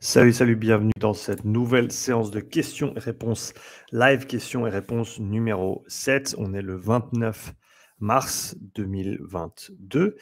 [0.00, 3.52] Salut, salut, bienvenue dans cette nouvelle séance de questions et réponses
[3.90, 6.36] live, questions et réponses numéro 7.
[6.38, 7.52] On est le 29
[7.98, 10.16] mars 2022.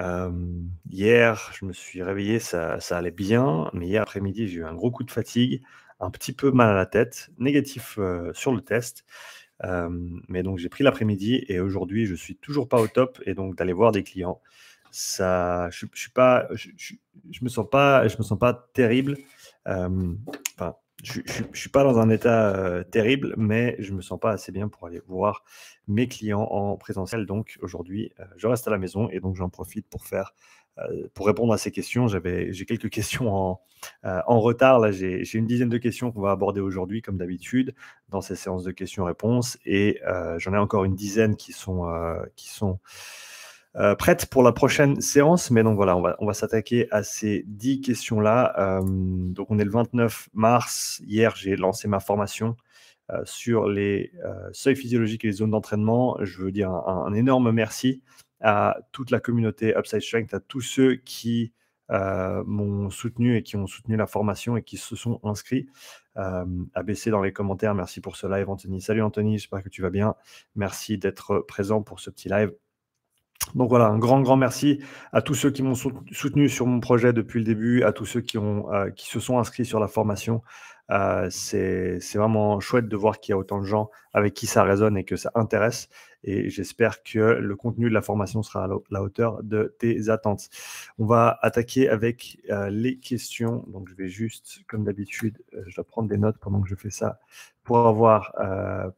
[0.00, 0.30] Euh,
[0.90, 4.90] hier, je me suis réveillé, ça, allait bien, mais hier après-midi, j'ai eu un gros
[4.90, 5.62] coup de fatigue,
[6.00, 9.04] un petit peu mal à la tête, négatif euh, sur le test.
[9.64, 9.90] Euh,
[10.28, 13.56] mais donc j'ai pris l'après-midi et aujourd'hui, je suis toujours pas au top et donc
[13.56, 14.40] d'aller voir des clients
[14.92, 16.94] ça, je, je suis pas, je,
[17.42, 19.16] me sens pas, je me sens pas terrible.
[19.66, 20.14] Euh,
[21.02, 24.52] je, je, suis pas dans un état euh, terrible, mais je me sens pas assez
[24.52, 25.44] bien pour aller voir
[25.88, 27.24] mes clients en présentiel.
[27.24, 30.34] Donc aujourd'hui, euh, je reste à la maison et donc j'en profite pour faire,
[31.14, 32.06] pour répondre à ces questions.
[32.06, 33.60] J'avais, j'ai quelques questions en,
[34.04, 34.78] en retard.
[34.78, 37.74] Là, j'ai une dizaine de questions qu'on va aborder aujourd'hui, comme d'habitude,
[38.10, 40.00] dans ces séances de questions-réponses, et
[40.36, 41.90] j'en ai encore une dizaine qui sont,
[42.36, 42.78] qui sont
[43.76, 45.50] euh, prête pour la prochaine séance.
[45.50, 48.54] Mais donc voilà, on va, s'attaquer à ces 10 questions-là.
[48.58, 51.00] Euh, donc on est le 29 mars.
[51.06, 52.56] Hier, j'ai lancé ma formation
[53.10, 54.12] euh, sur les
[54.52, 56.16] seuils physiologiques et les zones d'entraînement.
[56.20, 58.02] Je veux dire un, énorme merci
[58.40, 61.52] à toute la communauté Upside Strength, à tous ceux qui
[61.90, 65.68] m'ont soutenu et qui ont soutenu la formation et qui se sont inscrits.
[66.18, 66.44] Euh,
[66.84, 67.74] baisser dans les commentaires.
[67.74, 68.80] Merci pour ce live, Anthony.
[68.82, 70.14] Salut Anthony, j'espère que tu vas bien.
[70.54, 72.52] Merci d'être présent pour ce petit live.
[73.54, 77.12] Donc voilà, un grand, grand merci à tous ceux qui m'ont soutenu sur mon projet
[77.12, 79.88] depuis le début, à tous ceux qui, ont, euh, qui se sont inscrits sur la
[79.88, 80.42] formation.
[80.90, 84.62] Euh, c'est vraiment chouette de voir qu'il y a autant de gens avec qui ça
[84.62, 85.88] résonne et que ça intéresse.
[86.24, 90.48] Et j'espère que le contenu de la formation sera à la hauteur de tes attentes.
[90.98, 93.64] On va attaquer avec euh, les questions.
[93.68, 96.90] Donc je vais juste, comme d'habitude, je dois prendre des notes pendant que je fais
[96.90, 97.18] ça
[97.64, 98.32] pour avoir,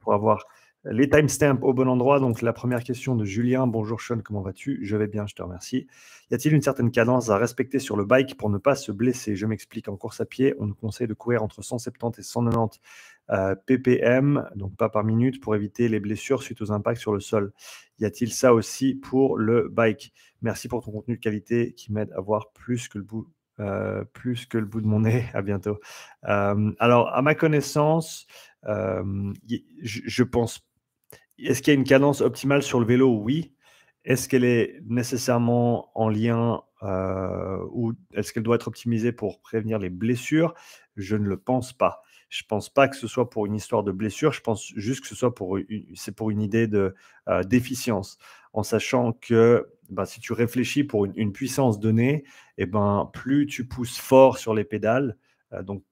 [0.00, 0.47] pour avoir
[0.91, 2.21] les timestamps au bon endroit.
[2.21, 3.67] Donc, la première question de Julien.
[3.67, 4.81] Bonjour Sean, comment vas-tu?
[4.83, 5.87] Je vais bien, je te remercie.
[6.31, 9.35] Y a-t-il une certaine cadence à respecter sur le bike pour ne pas se blesser?
[9.35, 9.89] Je m'explique.
[9.89, 12.81] En course à pied, on nous conseille de courir entre 170 et 190
[13.31, 17.21] euh, ppm, donc pas par minute, pour éviter les blessures suite aux impacts sur le
[17.21, 17.53] sol.
[17.99, 20.12] Y a-t-il ça aussi pour le bike?
[20.43, 23.27] Merci pour ton contenu de qualité qui m'aide à voir plus que le bout.
[23.61, 25.27] Euh, plus que le bout de mon nez.
[25.33, 25.78] À bientôt.
[26.28, 28.27] Euh, alors, à ma connaissance,
[28.67, 30.61] je, je pense
[31.39, 33.17] est-ce qu'il y a une cadence optimale sur le vélo?
[33.17, 33.55] Oui.
[34.05, 39.78] Est-ce qu'elle est nécessairement en lien euh, ou est-ce qu'elle doit être optimisée pour prévenir
[39.78, 40.55] les blessures?
[40.97, 42.03] Je ne le pense pas.
[42.28, 44.33] Je ne pense pas que ce soit pour une histoire de blessure.
[44.33, 45.59] Je pense juste que ce soit pour
[45.94, 46.94] c'est pour une idée de
[47.28, 48.19] euh, d'efficience,
[48.53, 52.25] en sachant que ben, si tu réfléchis pour une, une puissance donnée,
[52.59, 55.17] et eh ben plus tu pousses fort sur les pédales,
[55.53, 55.83] euh, donc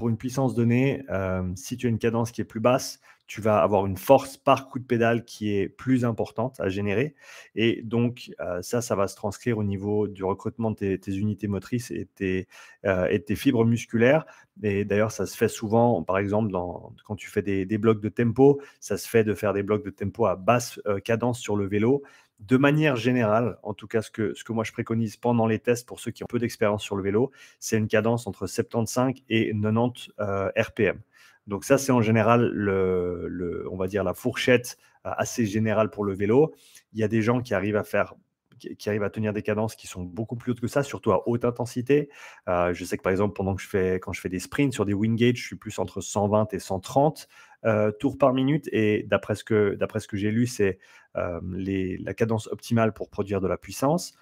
[0.00, 3.42] pour une puissance donnée, euh, si tu as une cadence qui est plus basse, tu
[3.42, 7.14] vas avoir une force par coup de pédale qui est plus importante à générer.
[7.54, 11.48] Et donc, euh, ça, ça va se transcrire au niveau du recrutement de tes, unités
[11.48, 12.48] motrices et tes,
[12.86, 14.24] euh, et tes, fibres musculaires.
[14.62, 18.00] Et d'ailleurs, ça se fait souvent, par exemple, dans, quand tu fais des, des, blocs
[18.00, 21.40] de tempo, ça se fait de faire des blocs de tempo à basse euh, cadence
[21.40, 22.02] sur le vélo
[22.40, 25.58] de manière générale, en tout cas ce que, ce que moi je préconise pendant les
[25.58, 29.14] tests pour ceux qui ont peu d'expérience sur le vélo, c'est une cadence entre 75
[29.28, 31.00] et 90 euh, RPM.
[31.46, 35.90] Donc ça, c'est en général, le, le, on va dire, la fourchette euh, assez générale
[35.90, 36.54] pour le vélo.
[36.92, 38.14] Il y a des gens qui arrivent à faire
[38.60, 41.26] qui arrivent à tenir des cadences qui sont beaucoup plus hautes que ça, surtout à
[41.28, 42.10] haute intensité.
[42.48, 44.72] Euh, je sais que par exemple, pendant que je fais, quand je fais des sprints
[44.72, 47.49] sur des wingage, je suis plus entre 120 et 130 euh,
[47.98, 48.68] tours par minute.
[48.72, 50.78] Et d'après ce que, que j'ai lu, c'est
[51.16, 54.14] euh, la cadence optimale pour produire de la puissance.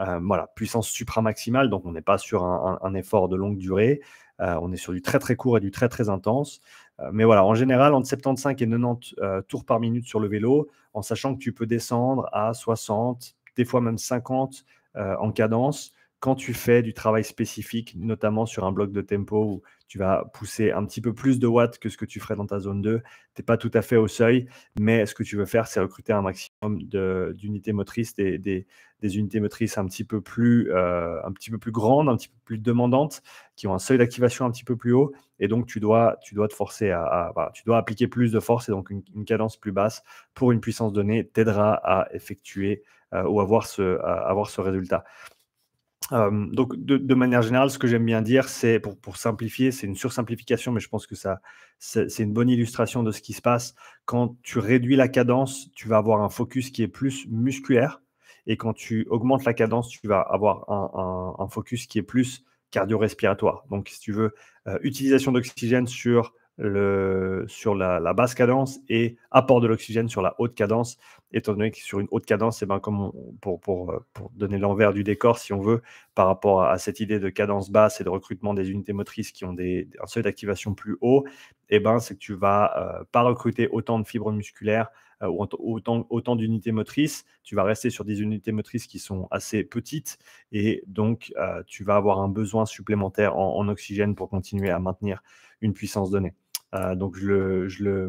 [0.00, 4.02] Euh, voilà, puissance supramaximale, donc on n'est pas sur un, effort de longue durée,
[4.42, 6.60] euh, on est sur du très très court et du très très intense.
[7.00, 10.28] Euh, mais voilà, en général, entre 75 et 90 euh, tours par minute sur le
[10.28, 14.64] vélo, en sachant que tu peux descendre à 60, des fois même 50
[14.98, 19.62] en cadence quand tu fais du travail spécifique, notamment sur un bloc de tempo où
[19.86, 22.46] tu vas pousser un petit peu plus de watts que ce que tu ferais dans
[22.46, 23.04] ta zone 2, tu
[23.38, 24.48] n'es pas tout à fait au seuil,
[24.80, 26.82] mais ce que tu veux faire, c'est recruter un maximum
[27.34, 28.66] d'unités motrices, des,
[29.02, 32.38] unités motrices un petit, peu plus, euh, un petit peu plus grandes, un petit peu
[32.44, 33.22] plus demandantes,
[33.54, 36.54] qui ont un seuil d'activation un petit peu plus haut, et donc tu dois, te
[36.54, 37.32] forcer à,
[37.68, 40.02] appliquer plus de force, et donc une, cadence plus basse
[40.34, 42.82] pour une puissance donnée t'aidera à effectuer
[43.14, 45.04] euh, ou à avoir ce résultat.
[46.10, 50.72] Donc, de, manière générale, ce que j'aime bien dire, c'est pour, simplifier, c'est une sursimplification,
[50.72, 51.40] mais je pense que ça,
[51.78, 53.74] c'est une bonne illustration de ce qui se passe.
[54.04, 58.02] Quand tu réduis la cadence, tu vas avoir un focus qui est plus musculaire,
[58.46, 60.70] et quand tu augmentes la cadence, tu vas avoir
[61.40, 63.64] un focus qui est plus cardio-respiratoire.
[63.70, 64.34] Donc, si tu veux,
[64.66, 70.34] euh, utilisation d'oxygène sur le, sur la, basse cadence et apport de l'oxygène sur la
[70.38, 70.98] haute cadence,
[71.32, 74.58] étant donné que sur une haute cadence, et eh ben, comme pour, pour, pour, donner
[74.58, 75.82] l'envers du décor, si on veut,
[76.14, 79.44] par rapport à, cette idée de cadence basse et de recrutement des unités motrices qui
[79.44, 81.26] ont des, un seuil d'activation plus haut,
[81.68, 84.88] eh ben, c'est que tu vas euh, pas recruter autant de fibres musculaires
[85.22, 89.28] euh, ou autant, autant d'unités motrices, tu vas rester sur des unités motrices qui sont
[89.30, 90.18] assez petites
[90.52, 95.22] et donc euh, tu vas avoir un besoin supplémentaire en, oxygène pour continuer à maintenir
[95.62, 96.34] une puissance donnée.
[96.74, 98.08] Euh, donc je le, je le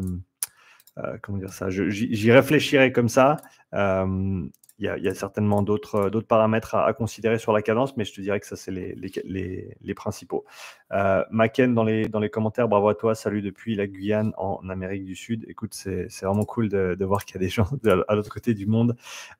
[1.22, 3.36] comment dire ça, j'y réfléchirai comme ça
[4.78, 8.20] il y, a, certainement d'autres euh, paramètres à, considérer sur la cadence, mais je te
[8.20, 10.44] dirais que ça, c'est les, les, principaux.
[10.92, 14.68] Euh, Maken, dans les, dans les commentaires, bravo à toi, salut depuis la Guyane en
[14.68, 15.44] Amérique du Sud.
[15.48, 17.68] Écoute, c'est vraiment cool de, de voir qu'il y a des gens
[18.06, 18.96] à l'autre côté du monde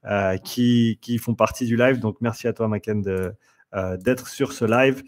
[0.06, 2.00] euh, qui, qui, font partie du live.
[2.00, 3.30] Donc, merci à toi, Maken, de, euh,
[3.98, 5.02] d'être sur ce live.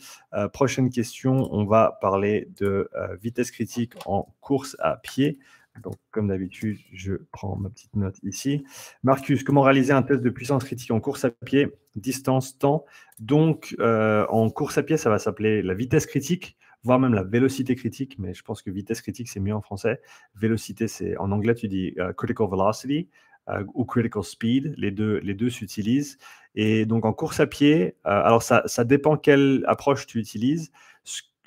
[0.53, 2.91] prochaine question, on va parler de
[3.21, 5.39] vitesse critique en course à pied.
[5.83, 8.65] Donc, comme d'habitude, je prends ma petite note ici.
[9.03, 12.85] Marcus, comment réaliser un test de puissance critique en course à pied, distance, temps?
[13.19, 17.23] Donc, euh, en course à pied, ça va s'appeler la vitesse critique, voire même la
[17.23, 20.01] vélocité critique, mais je pense que vitesse critique, c'est mieux en français.
[20.35, 23.09] Vélocité, c'est en anglais, tu dis euh, critical velocity
[23.49, 24.75] euh, ou critical speed.
[24.77, 26.19] Les deux, les deux s'utilisent.
[26.55, 30.71] Et donc, en course à pied, alors ça, ça dépend quelle approche tu utilises.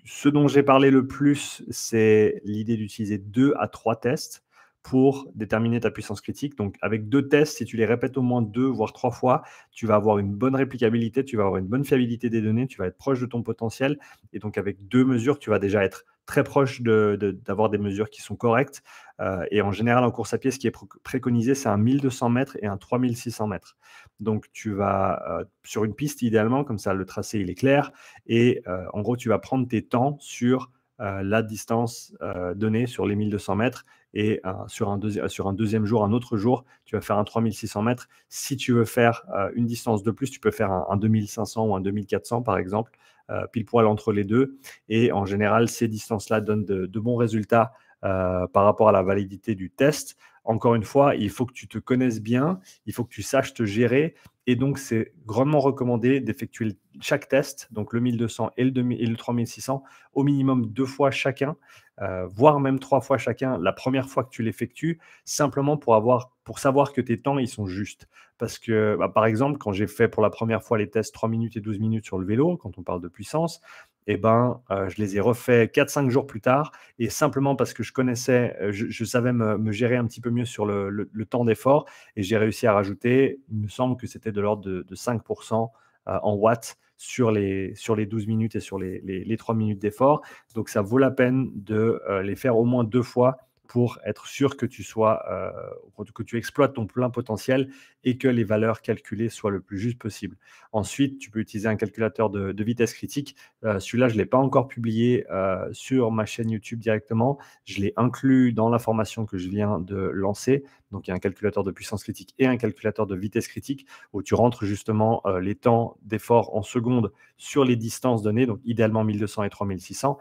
[0.05, 4.42] Ce dont j'ai parlé le plus, c'est l'idée d'utiliser deux à trois tests
[4.83, 6.57] pour déterminer ta puissance critique.
[6.57, 9.41] Donc, avec deux tests, si tu les répètes au moins deux, voire trois fois,
[9.71, 12.77] tu vas avoir une bonne réplicabilité, tu vas avoir une bonne fiabilité des données, tu
[12.77, 13.97] vas être proche de ton potentiel.
[14.33, 18.21] Et donc, avec deux mesures, tu vas déjà être très proche d'avoir des mesures qui
[18.21, 18.83] sont correctes.
[19.19, 22.29] Euh, et en général, en course à pied, ce qui est préconisé, c'est un 1200
[22.29, 23.77] mètres et un 3600 mètres.
[24.19, 27.91] Donc, tu vas euh, sur une piste, idéalement, comme ça, le tracé, il est clair.
[28.27, 32.13] Et euh, en gros, tu vas prendre tes temps sur la distance
[32.55, 33.85] donnée sur les 1200 mètres.
[34.13, 37.81] Et sur, un sur un deuxième jour, un autre jour, tu vas faire un 3600
[37.81, 38.07] mètres.
[38.29, 39.23] Si tu veux faire
[39.55, 42.91] une distance de plus, tu peux faire un, un 2500 ou un 2400, par exemple.
[43.29, 44.57] Euh, pile poil entre les deux.
[44.89, 47.71] Et en général, ces distances-là donnent de, bons résultats
[48.03, 50.17] euh, par rapport à la validité du test.
[50.43, 53.53] Encore une fois, il faut que tu te connaisses bien, il faut que tu saches
[53.53, 54.15] te gérer.
[54.45, 59.15] Et donc, c'est grandement recommandé d'effectuer chaque test, donc le 1200 et le, et le
[59.15, 61.55] 3600, au minimum deux fois chacun,
[62.01, 66.31] euh, voire même trois fois chacun la première fois que tu l'effectues, simplement pour, avoir,
[66.43, 68.07] pour savoir que tes temps, ils sont justes.
[68.37, 71.29] Parce que, bah, par exemple, quand j'ai fait pour la première fois les tests 3
[71.29, 73.61] minutes et 12 minutes sur le vélo, quand on parle de puissance,
[74.07, 76.71] eh ben, euh, je les ai refaits 4-5 jours plus tard.
[76.99, 80.45] Et simplement parce que je connaissais, euh, je, savais me, gérer un petit peu mieux
[80.45, 81.85] sur le, temps d'effort.
[82.15, 85.69] Et j'ai réussi à rajouter, il me semble que c'était de l'ordre de, 5%
[86.07, 89.79] euh, en watts sur les, sur les 12 minutes et sur les, les 3 minutes
[89.79, 90.21] d'effort.
[90.55, 93.37] Donc ça vaut la peine de les faire au moins deux fois
[93.73, 97.71] pour être sûr que tu sois, euh, que tu exploites ton plein potentiel
[98.03, 100.37] et que les valeurs calculées soient le plus juste possible.
[100.73, 103.35] Ensuite, tu peux utiliser un calculateur de, vitesse critique.
[103.63, 107.39] Euh, celui-là, je ne l'ai pas encore publié euh, sur ma chaîne YouTube directement.
[107.65, 110.63] Je l'ai inclus dans la formation que je viens de lancer.
[110.91, 113.87] Donc, il y a un calculateur de puissance critique et un calculateur de vitesse critique
[114.13, 119.03] où tu rentres justement les temps d'effort en secondes sur les distances données, donc idéalement
[119.03, 120.19] 1200 et 3600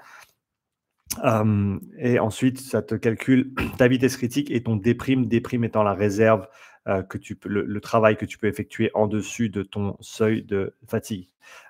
[1.99, 6.47] et ensuite, ça te calcule ta vitesse critique et ton déprime, déprime étant la réserve
[6.89, 10.43] euh, que tu peux, le, travail que tu peux effectuer en dessus de ton seuil
[10.43, 11.29] de fatigue.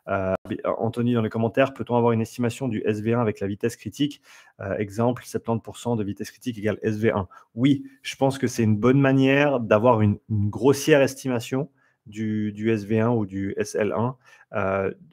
[0.08, 0.32] Euh,
[0.64, 4.22] Anthony, dans les commentaires, peut-on avoir une estimation du SV1 avec la vitesse critique?
[4.60, 7.26] Euh, Exemple, 70% de vitesse critique égale SV1.
[7.54, 11.68] Oui, je pense que c'est une bonne manière d'avoir une, grossière estimation
[12.06, 14.14] du, SV1 ou du SL1,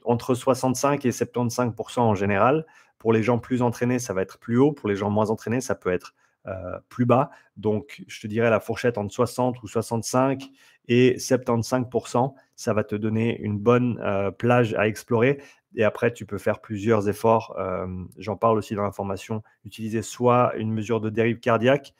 [0.04, 2.64] entre 65 et 75% en général.
[3.00, 4.72] Pour les gens plus entraînés, ça va être plus haut.
[4.72, 6.14] Pour les gens moins entraînés, ça peut être
[6.46, 7.30] euh, plus bas.
[7.56, 10.48] Donc, je te dirais la fourchette entre 60 ou 65
[10.88, 15.42] et 75%, ça va te donner une bonne euh, plage à explorer.
[15.74, 17.56] Et après, tu peux faire plusieurs efforts.
[17.58, 17.86] Euh,
[18.18, 19.42] j'en parle aussi dans l'information.
[19.64, 21.94] Utiliser soit une mesure de dérive cardiaque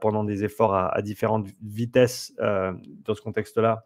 [0.00, 3.84] pendant des efforts à différentes vitesses dans ce contexte-là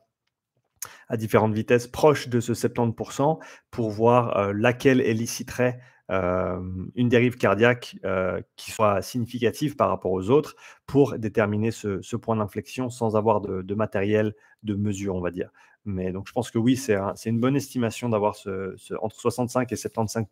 [1.08, 3.40] à différentes vitesses proches de ce 70%
[3.72, 7.96] pour voir laquelle éliciterait une dérive cardiaque
[8.56, 13.74] qui soit significative par rapport aux autres pour déterminer ce, point d'inflexion sans avoir de,
[13.74, 15.50] matériel de mesure, on va dire.
[15.84, 19.76] Mais donc je pense que oui, c'est une bonne estimation d'avoir ce, entre 65 et
[19.76, 20.26] 75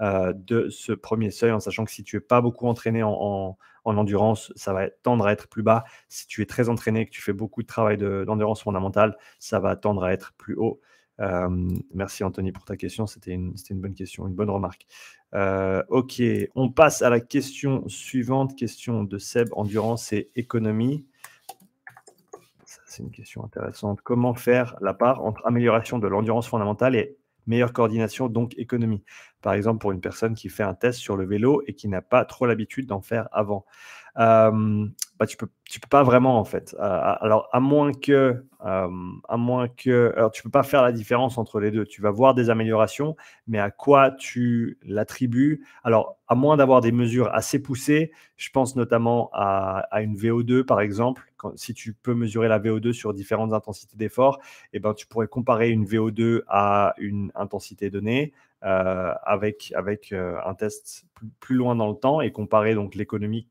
[0.00, 4.52] de ce premier seuil, en sachant que si tu n'es pas beaucoup entraîné en, endurance,
[4.56, 5.84] ça va tendre à être plus bas.
[6.08, 9.60] Si tu es très entraîné et que tu fais beaucoup de travail d'endurance fondamentale, ça
[9.60, 10.80] va tendre à être plus haut.
[11.18, 14.86] Merci Anthony pour ta question, c'était une, bonne question, une bonne remarque.
[15.88, 16.22] ok,
[16.54, 21.06] on passe à la question suivante, question de Seb, endurance et économie.
[22.96, 24.00] C'est une question intéressante.
[24.02, 29.04] Comment faire la part entre amélioration de l'endurance fondamentale et meilleure coordination, donc économie?
[29.42, 32.00] Par exemple, pour une personne qui fait un test sur le vélo et qui n'a
[32.00, 33.66] pas trop l'habitude d'en faire avant.
[35.18, 36.76] Bah, tu peux, tu peux pas vraiment en fait.
[36.78, 41.60] alors à moins que, à moins que, alors tu peux pas faire la différence entre
[41.60, 41.84] les deux.
[41.86, 45.64] Tu vas voir des améliorations, mais à quoi tu l'attribues?
[45.84, 50.64] Alors à moins d'avoir des mesures assez poussées, je pense notamment à, à une VO2
[50.64, 51.32] par exemple.
[51.54, 54.40] Si tu peux mesurer la VO2 sur différentes intensités d'effort,
[54.72, 58.32] et eh ben tu pourrais comparer une VO2 à une intensité donnée.
[58.64, 61.04] Euh, avec, avec euh, un test
[61.38, 63.46] plus, loin dans le temps et comparer donc l'économie,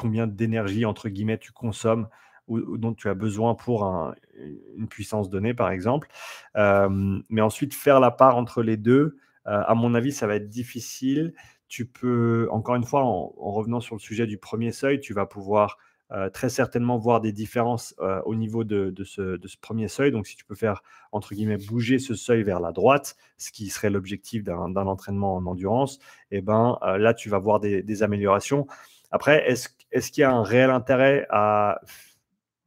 [0.00, 2.08] combien d'énergie entre guillemets tu consommes
[2.48, 6.08] ou, dont tu as besoin pour une puissance donnée par exemple.
[6.56, 10.48] Euh, mais ensuite faire la part entre les deux, à mon avis, ça va être
[10.48, 11.34] difficile.
[11.66, 15.26] Tu peux, encore une fois, en revenant sur le sujet du premier seuil, tu vas
[15.26, 15.76] pouvoir
[16.12, 20.10] euh, très certainement voir des différences euh, au niveau de, ce, premier seuil.
[20.10, 23.68] Donc, si tu peux faire, entre guillemets, bouger ce seuil vers la droite, ce qui
[23.68, 25.98] serait l'objectif d'un entraînement en endurance,
[26.32, 28.66] et eh ben, euh, là, tu vas voir des, améliorations.
[29.10, 31.80] Après, est-ce qu'il y a un réel intérêt à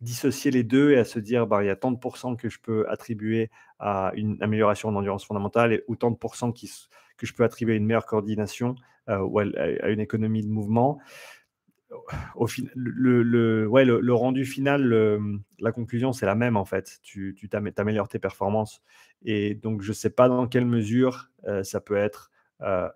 [0.02, 2.50] dissocier les deux et à se dire, bah, il y a tant de pourcents que
[2.50, 7.26] je peux attribuer à une amélioration en endurance fondamentale et, ou tant de pourcents que
[7.26, 8.76] je peux attribuer à une meilleure coordination
[9.08, 9.44] ou à,
[9.90, 11.00] une économie de mouvement?
[12.76, 15.20] Le, rendu final,
[15.60, 17.00] la conclusion, c'est la même en fait.
[17.02, 18.82] Tu, tu améliores tes performances.
[19.24, 22.32] Et donc, je ne sais pas dans quelle mesure euh, ça peut être
[22.62, 22.90] euh,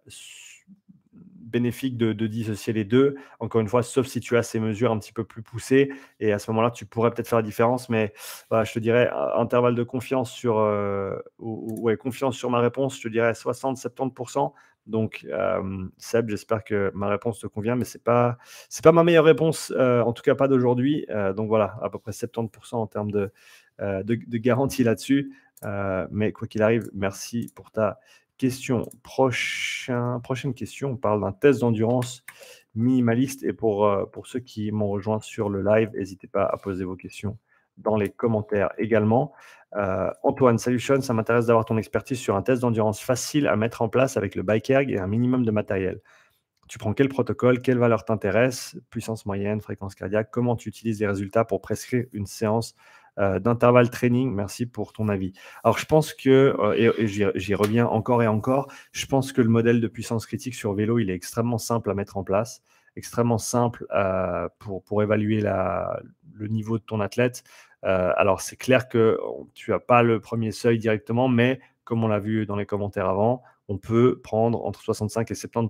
[1.47, 3.15] bénéfique de, dissocier les deux.
[3.39, 5.91] Encore une fois, sauf si tu as ces mesures un petit peu plus poussées.
[6.19, 7.89] Et à ce moment-là, tu pourrais peut-être faire la différence.
[7.89, 8.13] Mais
[8.51, 13.07] je te dirais, intervalle de confiance sur, euh, ou, confiance sur ma réponse, je te
[13.07, 14.53] dirais 60-70%.
[14.85, 18.37] Donc, euh, Seb, j'espère que ma réponse te convient, mais ce n'est pas,
[18.83, 21.05] pas ma meilleure réponse, euh, en tout cas pas d'aujourd'hui.
[21.35, 23.31] Donc voilà, à peu près 70% en termes de,
[23.79, 25.33] de, garantie là-dessus.
[26.11, 27.99] mais quoi qu'il arrive, merci pour ta
[28.37, 28.87] question.
[29.03, 32.23] Prochain, prochaine question, on parle d'un test d'endurance
[32.75, 33.43] minimaliste.
[33.43, 36.95] Et pour, pour ceux qui m'ont rejoint sur le live, n'hésitez pas à poser vos
[36.95, 37.37] questions
[37.77, 39.33] dans les commentaires également.
[39.75, 43.55] Euh, Antoine, salut Sean, ça m'intéresse d'avoir ton expertise sur un test d'endurance facile à
[43.55, 46.01] mettre en place avec le bike erg et un minimum de matériel.
[46.67, 51.07] Tu prends quel protocole, quelle valeur t'intéresse, puissance moyenne, fréquence cardiaque, comment tu utilises les
[51.07, 52.75] résultats pour prescrire une séance
[53.19, 55.33] euh, d'intervalle training Merci pour ton avis.
[55.63, 59.49] Alors je pense que, euh, et, j'y reviens encore et encore, je pense que le
[59.49, 62.61] modèle de puissance critique sur vélo, il est extrêmement simple à mettre en place
[62.95, 63.85] extrêmement simple
[64.57, 65.99] pour, pour évaluer la,
[66.33, 67.43] le niveau de ton athlète.
[67.83, 69.19] Euh, alors, c'est clair que
[69.53, 73.07] tu n'as pas le premier seuil directement, mais comme on l'a vu dans les commentaires
[73.07, 75.69] avant, on peut prendre entre 65 et 70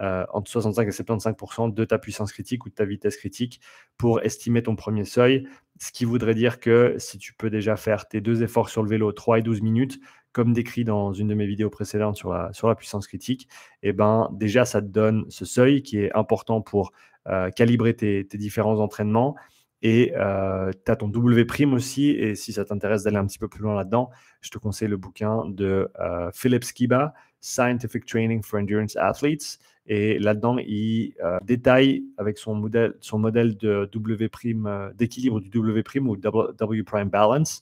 [0.00, 3.60] euh, entre 65 et 75 de ta puissance critique ou de ta vitesse critique
[3.96, 5.46] pour estimer ton premier seuil.
[5.80, 8.88] Ce qui voudrait dire que si tu peux déjà faire tes deux efforts sur le
[8.88, 10.00] vélo, 3 et 12 minutes,
[10.32, 13.48] comme décrit dans une de mes vidéos précédentes sur la, sur la puissance critique,
[13.82, 16.92] eh ben, déjà ça te donne ce seuil qui est important pour
[17.28, 19.36] euh, calibrer tes, différents entraînements
[19.82, 22.10] et euh, tu as ton W prime aussi.
[22.10, 24.96] Et si ça t'intéresse d'aller un petit peu plus loin là-dedans, je te conseille le
[24.96, 29.58] bouquin de euh, Philip Skiba, Scientific Training for Endurance Athletes.
[29.88, 35.50] Et là-dedans, il euh, détaille avec son modèle, son modèle de W prime, d'équilibre du
[35.50, 37.60] W prime ou W prime balance,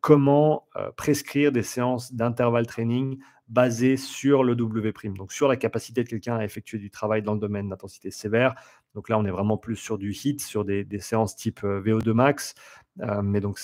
[0.00, 0.66] comment
[0.96, 6.08] prescrire des séances d'intervalle training basées sur le W prime, donc sur la capacité de
[6.08, 8.54] quelqu'un à effectuer du travail dans le domaine d'intensité sévère,
[8.94, 12.12] donc là, on est vraiment plus sur du hit, sur des, séances type euh, VO2
[12.12, 12.54] max.
[13.00, 13.58] Euh, mais donc,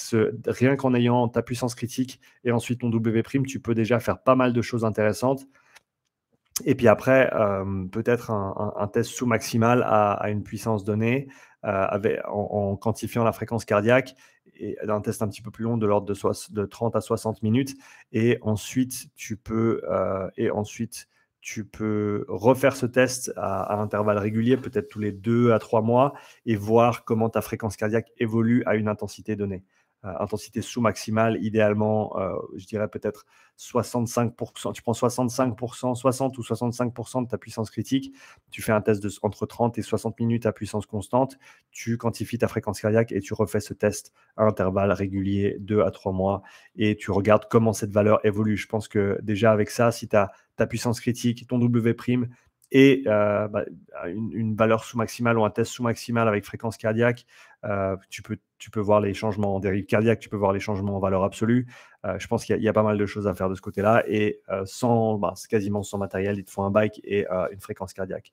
[0.47, 4.35] rien qu'en ayant ta puissance critique et ensuite ton W', tu peux déjà faire pas
[4.35, 5.47] mal de choses intéressantes.
[6.65, 11.29] Et puis après, euh, peut-être un, test sous-maximal à, une puissance donnée
[11.62, 14.15] en, quantifiant la fréquence cardiaque
[14.61, 17.43] et un test un petit peu plus long de l'ordre de, de, 30 à 60
[17.43, 17.75] minutes.
[18.12, 19.83] Et ensuite, tu peux,
[20.37, 21.09] et ensuite,
[21.41, 26.15] tu peux refaire ce test à, intervalles réguliers, peut-être tous les deux à trois mois,
[26.47, 29.65] et voir comment ta fréquence cardiaque évolue à une intensité donnée.
[30.05, 33.26] Euh, intensité sous-maximale, idéalement, euh, je dirais peut-être
[33.57, 34.73] 65%.
[34.73, 38.14] Tu prends 65%, 60 ou 65% de ta puissance critique,
[38.52, 41.37] tu fais un test de entre 30 et 60 minutes à puissance constante,
[41.73, 45.90] tu quantifies ta fréquence cardiaque et tu refais ce test à intervalles réguliers, deux à
[45.90, 46.43] trois mois,
[46.76, 48.57] et tu regardes comment cette valeur évolue.
[48.57, 52.28] Je pense que déjà avec ça, si tu as ta puissance critique, ton W',
[52.70, 53.64] et bah,
[54.06, 57.26] une, valeur sous-maximale ou un test sous-maximal avec fréquence cardiaque,
[58.10, 60.96] tu, peux, tu peux voir les changements en dérive cardiaque, tu peux voir les changements
[60.96, 61.66] en valeur absolue.
[62.18, 64.04] je pense qu'il y, a pas mal de choses à faire de ce côté-là.
[64.06, 68.32] Et sans, bah, quasiment sans matériel, il te faut un bike et une fréquence cardiaque.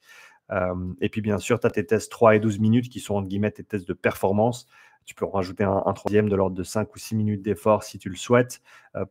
[1.02, 3.28] et puis bien sûr, tu as tes tests 3 et 12 minutes qui sont entre
[3.28, 4.68] guillemets tes tests de performance.
[5.06, 8.10] Tu peux rajouter un, troisième de l'ordre de 5 ou 6 minutes d'effort si tu
[8.10, 8.62] le souhaites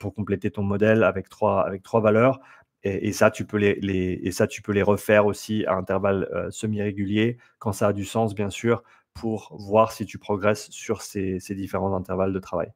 [0.01, 2.41] pour compléter ton modèle avec trois, avec trois valeurs.
[2.85, 7.39] Et, ça, tu peux les, et ça, tu peux les refaire aussi à intervalles semi-réguliers
[7.59, 8.83] quand ça a du sens, bien sûr,
[9.15, 12.73] pour voir si tu progresses sur ces, différents intervalles de travail.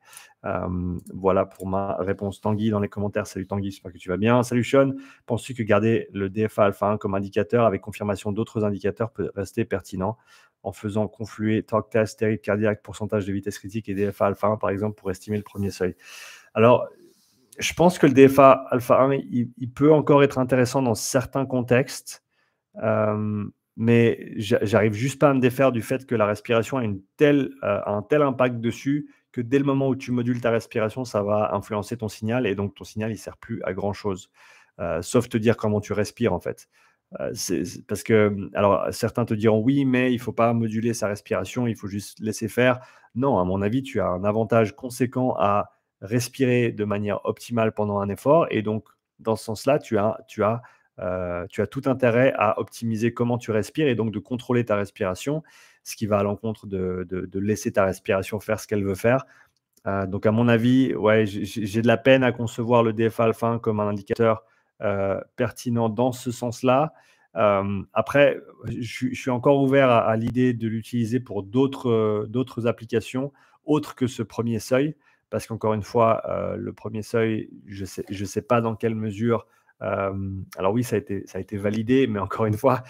[1.12, 2.40] voilà pour ma réponse.
[2.40, 3.26] Tanguy dans les commentaires.
[3.26, 4.42] Salut Tanguy, j'espère que tu vas bien.
[4.42, 4.92] Salut Sean.
[5.26, 9.64] Penses-tu que garder le DFA alpha 1 comme indicateur avec confirmation d'autres indicateurs peut rester
[9.64, 10.16] pertinent
[10.62, 14.70] en faisant confluer talk test, cardiaque, pourcentage de vitesse critique et DFA alpha 1 par
[14.70, 15.96] exemple pour estimer le premier seuil?
[16.54, 16.88] Alors,
[17.58, 22.24] je pense que le DFA alpha 1, il, peut encore être intéressant dans certains contextes
[23.78, 27.52] mais j'arrive juste pas à me défaire du fait que la respiration a, une telle,
[27.62, 31.22] euh, un tel impact dessus que dès le moment où tu modules ta respiration, ça
[31.22, 34.30] va influencer ton signal et donc ton signal, il sert plus à grand chose,
[34.80, 36.68] euh, sauf te dire comment tu respires en fait.
[37.20, 37.32] Euh,
[37.86, 41.76] parce que, alors certains te diront oui, mais il faut pas moduler sa respiration, il
[41.76, 42.80] faut juste laisser faire.
[43.14, 48.00] Non, à mon avis, tu as un avantage conséquent à respirer de manière optimale pendant
[48.00, 48.88] un effort et donc
[49.18, 49.78] dans ce sens-là,
[51.00, 54.76] euh, tu as tout intérêt à optimiser comment tu respires et donc de contrôler ta
[54.76, 55.42] respiration,
[55.84, 59.24] ce qui va à l'encontre de, laisser ta respiration faire ce qu'elle veut faire.
[59.86, 63.58] Euh, donc, à mon avis, ouais, j'ai de la peine à concevoir le DFA alpha
[63.62, 64.42] comme un indicateur
[64.82, 66.92] euh, pertinent dans ce sens-là.
[67.92, 73.32] après, je, suis encore ouvert à, l'idée de l'utiliser pour d'autres applications
[73.64, 74.96] autres que ce premier seuil,
[75.30, 76.22] parce qu'encore une fois,
[76.56, 79.46] le premier seuil, je ne sais, pas dans quelle mesure
[79.80, 82.82] alors oui, ça a, été, validé, mais encore une fois,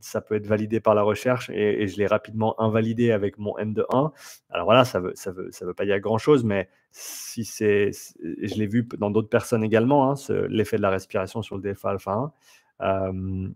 [0.00, 3.72] ça peut être validé par la recherche et, je l'ai rapidement invalidé avec mon M
[3.72, 4.12] de 1.
[4.50, 7.90] Alors voilà, ça ne veut, pas dire grand-chose, mais si c'est,
[8.22, 10.14] je l'ai vu dans d'autres personnes également, hein,
[10.48, 12.32] l'effet de la respiration sur le DFA alpha
[12.80, 13.12] 1.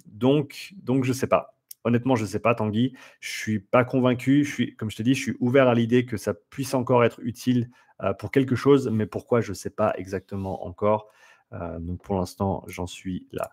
[0.06, 1.54] donc, donc, je ne sais pas.
[1.84, 2.92] Honnêtement, je ne sais pas, Tanguy.
[3.20, 4.44] Je ne suis pas convaincu.
[4.44, 7.04] Je suis, comme je te dis, je suis ouvert à l'idée que ça puisse encore
[7.04, 7.70] être utile
[8.18, 11.08] pour quelque chose, mais pourquoi, je ne sais pas exactement encore.
[11.54, 13.52] Euh, donc pour l'instant, j'en suis là.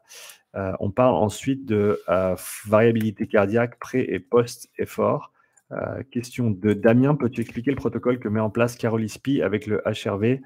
[0.55, 5.31] Euh, on parle ensuite de euh, variabilité cardiaque pré et post-effort.
[6.11, 10.39] question de Damien, peux-tu expliquer le protocole que met en place Carolispi avec le HRV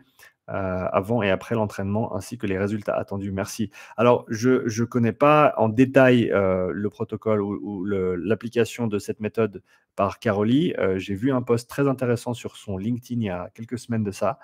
[0.47, 3.71] avant et après l'entraînement, ainsi que les résultats attendus Merci.
[3.97, 9.63] Alors, je ne connais pas en détail le protocole ou, l'application de cette méthode
[9.95, 10.73] par Caroli.
[10.95, 14.11] J'ai vu un post très intéressant sur son LinkedIn il y a quelques semaines de
[14.11, 14.39] ça.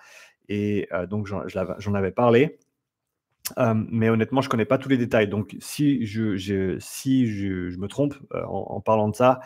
[0.48, 2.60] Et donc, j'en avais parlé
[3.58, 5.28] mais honnêtement, je connais pas tous les détails.
[5.28, 9.40] Donc, si je, si je, me trompe en, parlant de ça,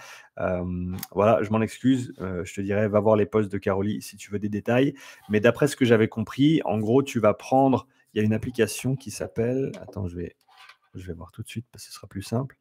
[1.11, 2.13] voilà, je m'en excuse.
[2.19, 4.93] je te dirais, va voir les posts de Caroli si tu veux des détails.
[5.29, 7.87] Mais d'après ce que j'avais compris, en gros, tu vas prendre.
[8.13, 9.71] Il y a une application qui s'appelle.
[9.81, 10.35] Attends, je vais,
[10.95, 12.57] je vais voir tout de suite parce que ce sera plus simple.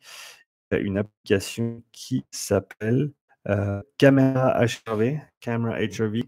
[0.70, 3.12] Une application qui s'appelle
[3.98, 5.18] Camera HRV.
[5.40, 6.22] Camera HRV.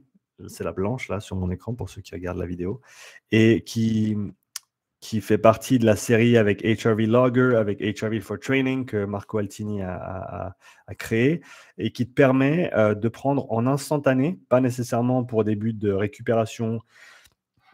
[0.49, 2.81] C'est la blanche là sur mon écran pour ceux qui regardent la vidéo.
[3.31, 4.17] Et qui,
[5.05, 9.37] qui fait partie de la série avec HRV Logger, avec HRV for Training que Marco
[9.37, 10.57] Altini a,
[10.97, 11.43] créé
[11.77, 15.93] et qui te permet euh, de prendre en instantané, pas nécessairement pour des buts de
[15.93, 16.81] récupération,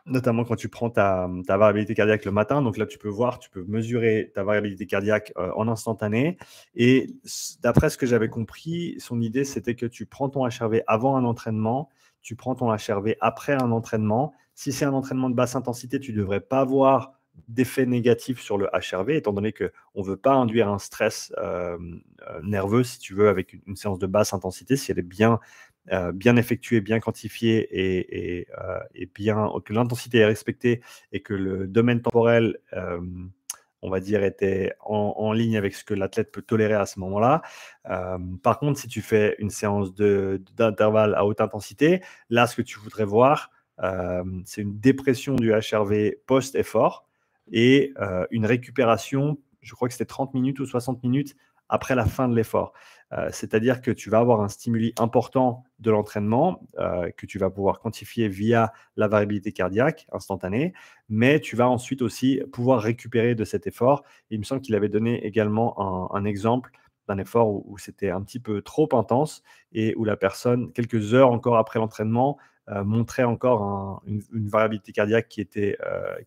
[0.07, 2.63] notamment quand tu prends ta, variabilité cardiaque le matin.
[2.63, 6.37] Donc là, tu peux voir, tu peux mesurer ta variabilité cardiaque euh, en instantané.
[6.75, 7.15] Et
[7.63, 11.25] d'après ce que j'avais compris, son idée, c'était que tu prends ton HRV avant un
[11.25, 11.91] entraînement,
[12.23, 14.33] tu prends ton HRV après un entraînement.
[14.57, 18.59] Si c'est un entraînement de basse intensité, tu ne devrais pas voir d'effets négatifs sur
[18.59, 21.79] le HRV, étant donné qu'on ne veut pas induire un stress euh,
[22.29, 25.41] euh, nerveux, si tu veux, avec une, séance de basse intensité, si elle est bien,
[25.93, 28.47] euh, bien effectuée, bien quantifiée et,
[28.95, 30.81] et, bien, que l'intensité est respectée
[31.13, 32.59] et que le domaine temporel,
[33.83, 37.43] on va dire, était en, ligne avec ce que l'athlète peut tolérer à ce moment-là.
[38.43, 42.79] par contre, si tu fais une séance d'intervalle à haute intensité, là, ce que tu
[42.79, 43.51] voudrais voir,
[44.45, 47.10] c'est une dépression du HRV post-effort
[47.51, 51.37] et euh, une récupération, je crois que c'était 30 minutes ou 60 minutes
[51.69, 52.73] après la fin de l'effort.
[53.13, 57.51] Euh, c'est-à-dire que tu vas avoir un stimuli important de l'entraînement euh, que tu vas
[57.51, 60.75] pouvoir quantifier via la variabilité cardiaque instantanée,
[61.09, 64.05] mais tu vas ensuite aussi pouvoir récupérer de cet effort.
[64.31, 66.71] il me semble qu'il avait donné également un, exemple
[67.09, 71.15] d'un effort où, où c'était un petit peu trop intense et où la personne, quelques
[71.15, 72.37] heures encore après l'entraînement,
[72.85, 75.77] montrait encore une, variabilité cardiaque qui était,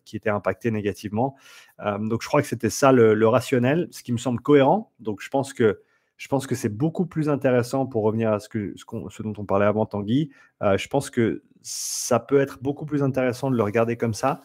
[0.04, 1.36] qui était impactée négativement.
[1.78, 4.92] donc je crois que c'était ça le, rationnel, ce qui me semble cohérent.
[5.00, 5.80] Donc je pense que
[6.16, 9.44] je pense que c'est beaucoup plus intéressant pour revenir à ce, que, ce, dont on
[9.44, 10.30] parlait avant Tanguy.
[10.60, 14.42] je pense que ça peut être beaucoup plus intéressant de le regarder comme ça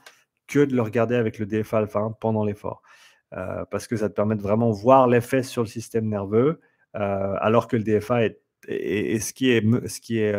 [0.48, 2.82] que de le regarder avec le DFA alpha 1 pendant l'effort.
[3.32, 6.60] parce que ça te permet de vraiment voir l'effet sur le système nerveux,
[6.94, 8.26] alors que le DFA
[8.68, 10.36] est, ce qui est, ce qui est,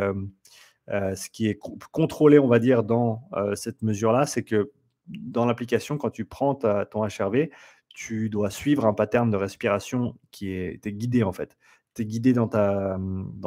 [0.90, 1.58] ce qui est
[1.92, 3.22] contrôlé, on va dire, dans
[3.54, 4.72] cette mesure-là, c'est que
[5.06, 7.48] dans l'application, quand tu prends ton HRV,
[7.88, 11.56] tu dois suivre un pattern de respiration qui est, guidé en fait.
[11.94, 12.98] Tu es guidé dans ta,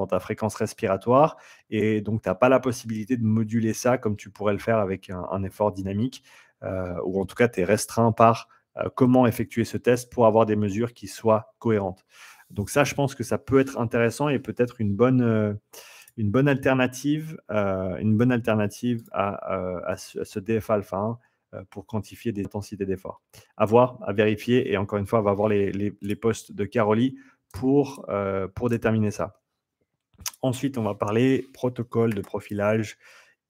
[0.09, 1.37] ta fréquence respiratoire
[1.69, 4.77] et donc tu n'as pas la possibilité de moduler ça comme tu pourrais le faire
[4.77, 6.23] avec un, effort dynamique
[6.63, 10.25] euh, ou en tout cas tu es restreint par euh, comment effectuer ce test pour
[10.25, 12.05] avoir des mesures qui soient cohérentes.
[12.49, 15.53] Donc ça, je pense que ça peut être intéressant et peut-être une bonne, euh,
[16.17, 21.19] une bonne alternative, une bonne alternative à, à, ce, DFA alpha 1
[21.53, 23.21] euh, pour quantifier des intensités d'effort.
[23.57, 26.65] À voir, à vérifier, et encore une fois, on va voir les, les, postes de
[26.65, 27.17] Caroli
[27.51, 29.39] pour, euh, pour déterminer ça.
[30.41, 32.97] Ensuite, on va parler protocole de profilage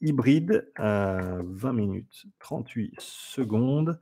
[0.02, 3.99] hybride, 20 euh, minutes 38 secondes.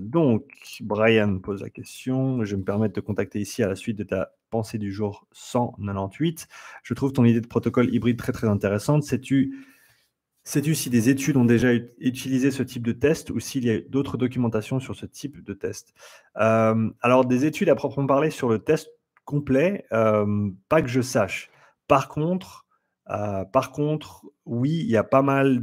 [0.00, 0.44] donc,
[0.80, 2.44] Brian pose la question.
[2.44, 5.26] Je vais me permettre de contacter ici à la suite de ta pensée du jour
[5.32, 6.48] 198.
[6.82, 9.02] Je trouve ton idée de protocole hybride très très intéressante.
[9.02, 9.66] Sais-tu
[10.48, 13.80] Sais-tu si des études ont déjà utilisé ce type de test ou s'il y a
[13.80, 15.92] d'autres documentations sur ce type de test?
[16.38, 18.88] Euh, Alors, des études à proprement parler sur le test
[19.26, 21.50] complet, euh, pas que je sache.
[21.86, 22.64] Par contre,
[23.10, 25.62] euh, par contre, oui, il y a pas mal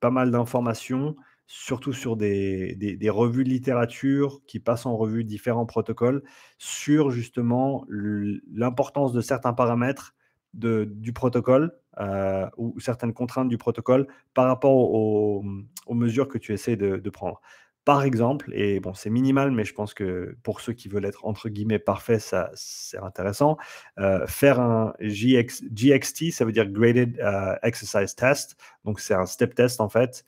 [0.00, 1.14] pas mal d'informations,
[1.52, 6.22] surtout sur des, des, revues de littérature qui passent en revue différents protocoles
[6.58, 10.14] sur justement l'importance de certains paramètres
[10.54, 15.42] de, du protocole euh, ou certaines contraintes du protocole par rapport aux,
[15.90, 17.40] mesures que tu essaies de, prendre.
[17.84, 21.26] Par exemple, et bon, c'est minimal, mais je pense que pour ceux qui veulent être
[21.26, 23.56] entre guillemets parfaits, ça c'est intéressant.
[23.98, 28.56] Euh, faire un GX, GXT, ça veut dire Graded euh, Exercise Test.
[28.84, 30.24] Donc c'est un step test en fait,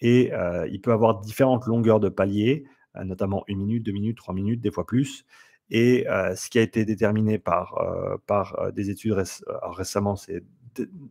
[0.00, 0.32] et
[0.70, 2.64] il peut avoir différentes longueurs de paliers,
[3.04, 5.24] notamment une minute, deux minutes, trois minutes, des fois plus.
[5.70, 7.78] Et ce qui a été déterminé par,
[8.26, 9.16] par des études
[9.62, 10.44] récemment, c'est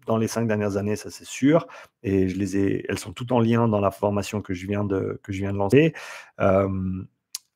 [0.05, 1.67] dans les cinq dernières années, ça c'est sûr.
[2.03, 4.83] Et je les ai, elles sont toutes en lien dans la formation que je viens
[4.83, 5.93] de, que je viens de lancer.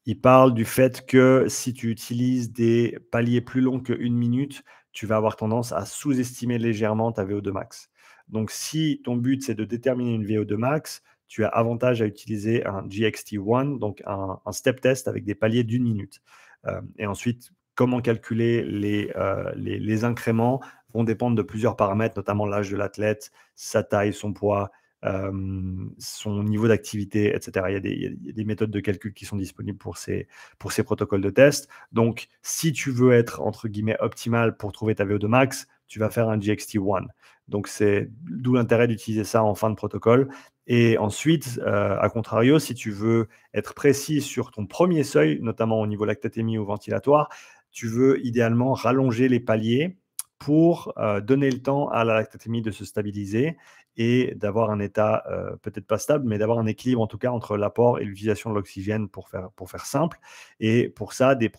[0.06, 5.06] il parle du fait que si tu utilises des paliers plus longs qu'une minute, tu
[5.06, 7.90] vas avoir tendance à sous-estimer légèrement ta VO2 max.
[8.28, 12.66] Donc, si ton but c'est de déterminer une VO2 max, tu as avantage à utiliser
[12.66, 16.22] un GXT1, donc un, step test avec des paliers d'une minute.
[16.66, 20.60] Euh, et ensuite, comment calculer les, euh, les, les, incréments
[20.94, 24.72] vont dépendre de plusieurs paramètres, notamment l'âge de l'athlète, sa taille, son poids,
[25.06, 25.32] euh,
[25.98, 27.68] son niveau d'activité, etc.
[27.70, 31.22] Il y, a des, méthodes de calcul qui sont disponibles pour ces, pour ces protocoles
[31.22, 31.70] de test.
[31.94, 36.10] Donc, si tu veux être, entre guillemets, optimal pour trouver ta VO2 max, tu vas
[36.10, 37.06] faire un GXT1.
[37.50, 40.30] Donc, c'est d'où l'intérêt d'utiliser ça en fin de protocole.
[40.68, 45.82] Et ensuite, euh, à contrario, si tu veux être précis sur ton premier seuil, notamment
[45.82, 47.30] au niveau lactatémie ou ventilatoire,
[47.72, 49.98] tu veux idéalement rallonger les paliers
[50.38, 53.58] pour euh, donner le temps à la lactatémie de se stabiliser
[54.00, 57.32] et d'avoir un état euh, peut-être pas stable, mais d'avoir un équilibre en tout cas
[57.32, 60.20] entre l'apport et l'utilisation de l'oxygène pour faire, pour faire simple.
[60.62, 61.52] Et pour ça, des,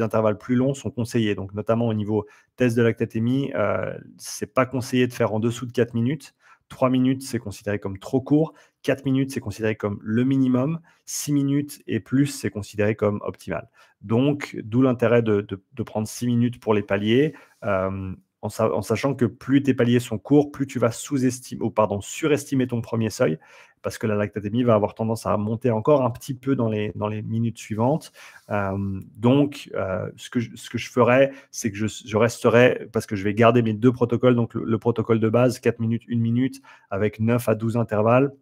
[0.00, 1.36] intervalles plus longs sont conseillés.
[1.36, 5.66] Donc notamment au niveau test de lactatémie, euh, c'est pas conseillé de faire en dessous
[5.66, 6.34] de 4 minutes.
[6.68, 8.52] 3 minutes, c'est considéré comme trop court.
[8.82, 10.80] 4 minutes, c'est considéré comme le minimum.
[11.04, 13.68] 6 minutes et plus, c'est considéré comme optimal.
[14.02, 15.46] Donc, d'où l'intérêt de,
[15.84, 20.52] prendre 6 minutes pour les paliers, euh, en, sachant que plus tes paliers sont courts,
[20.52, 23.38] plus tu vas sous-estimer, ou pardon, surestimer ton premier seuil,
[23.82, 26.92] parce que la lactatémie va avoir tendance à monter encore un petit peu dans les,
[26.94, 28.12] dans les minutes suivantes.
[28.50, 32.88] Euh, donc, euh, ce, que je, ce que je ferais, c'est que je, je, resterai,
[32.92, 35.80] parce que je vais garder mes deux protocoles, donc le, le protocole de base, 4
[35.80, 38.32] minutes, 1 minute, avec 9 à 12 intervalles,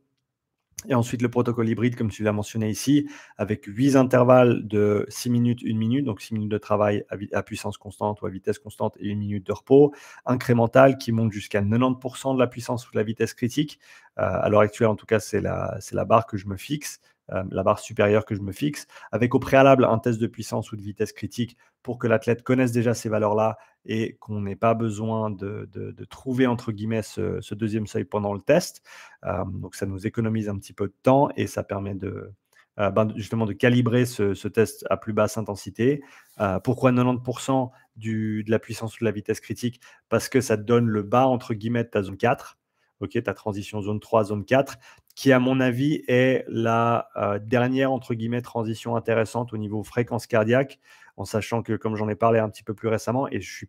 [0.89, 5.31] et ensuite, le protocole hybride, comme tu l'as mentionné ici, avec 8 intervalles de 6
[5.31, 8.97] minutes, 1 minute, donc 6 minutes de travail à, puissance constante ou à vitesse constante
[9.01, 9.93] et 1 minute de repos,
[10.27, 13.79] incrémental qui monte jusqu'à 90% de la puissance ou de la vitesse critique.
[14.19, 17.01] Euh, à l'heure actuelle, en tout cas, c'est la, la barre que je me fixe.
[17.33, 20.73] Euh, la barre supérieure que je me fixe, avec au préalable un test de puissance
[20.73, 23.57] ou de vitesse critique pour que l'athlète connaisse déjà ces valeurs-là
[23.87, 25.67] et qu'on n'ait pas besoin de,
[26.11, 28.83] trouver, entre guillemets, ce, deuxième seuil pendant le test.
[29.25, 32.31] Euh, donc ça nous économise un petit peu de temps et ça permet de,
[32.79, 36.03] euh, ben, justement de calibrer ce, test à plus basse intensité.
[36.63, 39.81] pourquoi 90% du, de la puissance ou de la vitesse critique?
[40.11, 42.59] Parce que ça donne le bas, entre guillemets, de ta zone 4.
[43.07, 44.79] Ta transition zone 3, zone 4,
[45.15, 50.27] qui à mon avis est la euh, dernière, entre guillemets, transition intéressante au niveau fréquence
[50.27, 50.81] cardiaque,
[51.17, 53.69] en sachant que, comme j'en ai parlé un petit peu plus récemment, et je suis,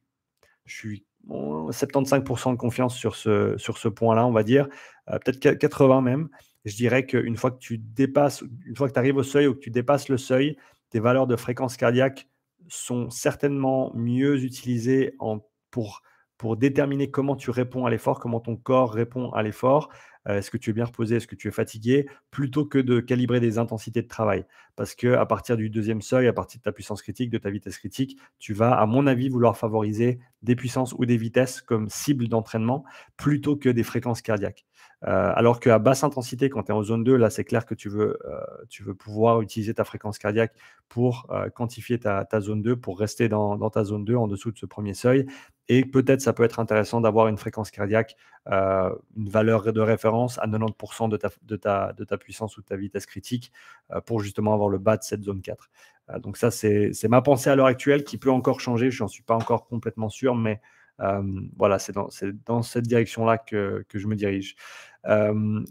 [0.65, 4.67] je suis 75% de confiance sur ce, sur ce point-là, on va dire,
[5.09, 6.29] euh, peut-être 80 même,
[6.65, 9.53] je dirais qu'une fois que tu dépasses, une fois que tu arrives au seuil ou
[9.53, 10.57] que tu dépasses le seuil,
[10.89, 12.27] tes valeurs de fréquence cardiaque
[12.67, 16.01] sont certainement mieux utilisées en, pour,
[16.37, 19.89] pour déterminer comment tu réponds à l'effort, comment ton corps répond à l'effort.
[20.27, 22.99] Euh, est-ce que tu es bien reposé Est-ce que tu es fatigué Plutôt que de
[22.99, 24.45] calibrer des intensités de travail.
[24.75, 27.49] Parce que à partir du deuxième seuil, à partir de ta puissance critique, de ta
[27.49, 31.89] vitesse critique, tu vas, à mon avis, vouloir favoriser des puissances ou des vitesses comme
[31.89, 32.83] cible d'entraînement
[33.17, 34.65] plutôt que des fréquences cardiaques.
[35.03, 37.75] Euh, alors qu'à basse intensité, quand tu es en zone 2, là, c'est clair que
[37.75, 40.53] tu veux, euh, tu veux pouvoir utiliser ta fréquence cardiaque
[40.89, 44.65] pour quantifier ta, zone 2, pour rester dans, ta zone 2 en dessous de ce
[44.65, 45.25] premier seuil.
[45.67, 48.15] Et peut-être ça peut être intéressant d'avoir une fréquence cardiaque,
[48.47, 52.75] euh, une valeur de référence à 90% de ta, de, ta, puissance ou de ta
[52.75, 53.51] vitesse critique
[53.91, 55.69] euh, pour justement avoir le bas de cette zone 4.
[56.11, 58.91] Euh, donc ça, c'est ma pensée à l'heure actuelle qui peut encore changer.
[58.91, 60.61] Je n'en suis pas encore complètement sûr, mais
[60.99, 64.55] voilà, c'est dans, cette direction-là que, je me dirige.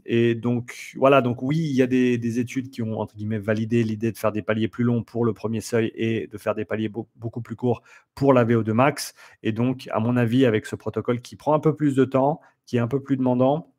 [0.04, 3.38] et donc, voilà, donc oui, il y a des, des, études qui ont, entre guillemets,
[3.38, 6.54] validé l'idée de faire des paliers plus longs pour le premier seuil et de faire
[6.54, 7.82] des paliers beaucoup plus courts
[8.14, 9.14] pour la VO2 max.
[9.42, 12.40] Et donc, à mon avis, avec ce protocole qui prend un peu plus de temps,
[12.66, 13.74] qui est un peu plus demandant,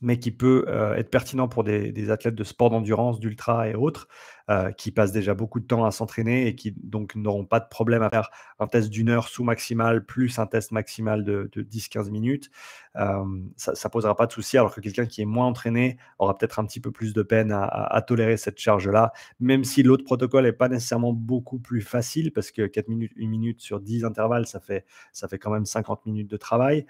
[0.00, 4.08] mais qui peut euh, être pertinent pour des, athlètes de sport d'endurance, d'ultra et autres,
[4.50, 7.68] euh, qui passent déjà beaucoup de temps à s'entraîner et qui donc n'auront pas de
[7.70, 8.28] problème à faire
[8.58, 12.50] un test d'une heure sous maximal plus un test maximal de, 10-15 minutes.
[12.96, 13.24] Euh,
[13.56, 16.58] ça ne posera pas de souci, alors que quelqu'un qui est moins entraîné aura peut-être
[16.58, 20.52] un petit peu plus de peine à, tolérer cette charge-là, même si l'autre protocole n'est
[20.52, 24.60] pas nécessairement beaucoup plus facile, parce que 4 minutes, 1 minute sur 10 intervalles, ça
[24.60, 26.84] fait, ça fait quand même 50 minutes de travail.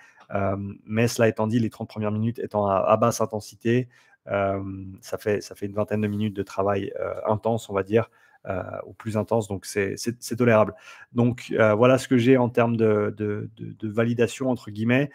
[0.87, 3.89] mais cela étant dit, les 30 premières minutes étant à basse intensité,
[4.27, 6.93] ça, fait, ça fait une vingtaine de minutes de travail
[7.27, 8.11] intense, on va dire,
[8.87, 9.97] ou plus intense, donc c'est
[10.37, 10.75] tolérable.
[11.13, 15.11] Donc voilà ce que j'ai en termes de, de, de, validation, entre guillemets,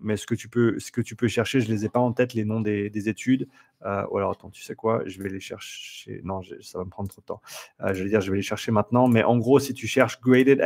[0.00, 2.00] mais ce que, tu peux, ce que tu peux chercher, je ne les ai pas
[2.00, 3.48] en tête, les noms des, des études.
[3.82, 6.20] ou alors, attends, tu sais quoi, je vais les chercher.
[6.24, 7.42] Non, ça va me prendre trop de temps.
[7.92, 10.60] je vais dire, je vais les chercher maintenant, mais en gros, si tu cherches Graded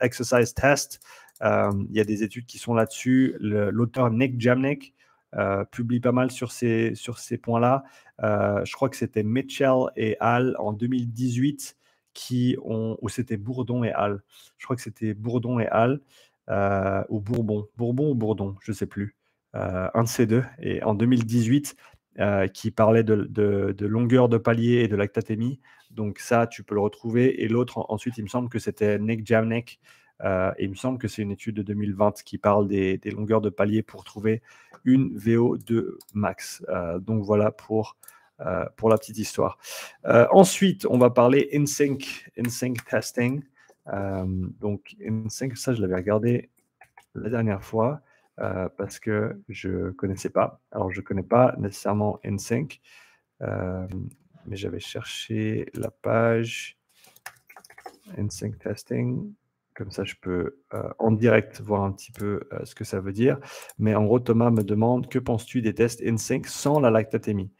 [0.00, 1.00] Exercise Test,
[1.40, 3.36] il y a des études qui sont là-dessus.
[3.40, 4.94] L'auteur Nick Jamnik,
[5.36, 7.84] euh, publie pas mal sur ces, sur ces points-là.
[8.22, 11.76] Euh, je crois que c'était Mitchell et Hall en 2018
[12.14, 14.22] qui ont, ou c'était Bourdon et Hall.
[14.56, 16.00] Je crois que c'était Bourdon et Hall,
[16.48, 19.16] euh, ou Bourbon, Bourbon ou Bourdon, je ne sais plus.
[19.52, 20.44] un de ces deux.
[20.60, 21.76] Et en 2018,
[22.54, 25.60] qui parlait de, de, longueur de palier et de lactatémie.
[25.90, 27.42] Donc ça, tu peux le retrouver.
[27.42, 29.78] Et l'autre, ensuite, il me semble que c'était Nick Jamnek
[30.24, 33.50] euh, il me semble que c'est une étude de 2020 qui parle des, longueurs de
[33.50, 34.42] palier pour trouver
[34.84, 36.64] une VO2 max.
[36.68, 37.96] Euh, donc voilà pour,
[38.40, 39.58] euh, pour la petite histoire.
[40.04, 43.42] ensuite, on va parler InSync, InSync testing.
[44.60, 46.50] donc InSync, ça je l'avais regardé
[47.14, 48.00] la dernière fois
[48.36, 50.60] parce que je ne connaissais pas.
[50.70, 52.80] Alors je ne connais pas nécessairement InSync,
[53.40, 56.78] mais j'avais cherché la page
[58.16, 59.34] InSync testing.
[59.76, 62.98] Comme ça, je peux euh, en direct voir un petit peu euh, ce que ça
[62.98, 63.38] veut dire.
[63.78, 67.52] Mais en gros, Thomas me demande que penses-tu des tests InSync sans la lactatémie?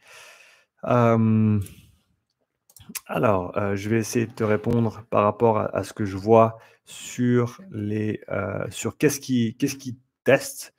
[3.05, 6.57] Alors, euh, je vais essayer de te répondre par rapport à, ce que je vois
[6.85, 8.21] sur les
[8.69, 10.73] sur qu'est-ce qui qu'est-ce qui testent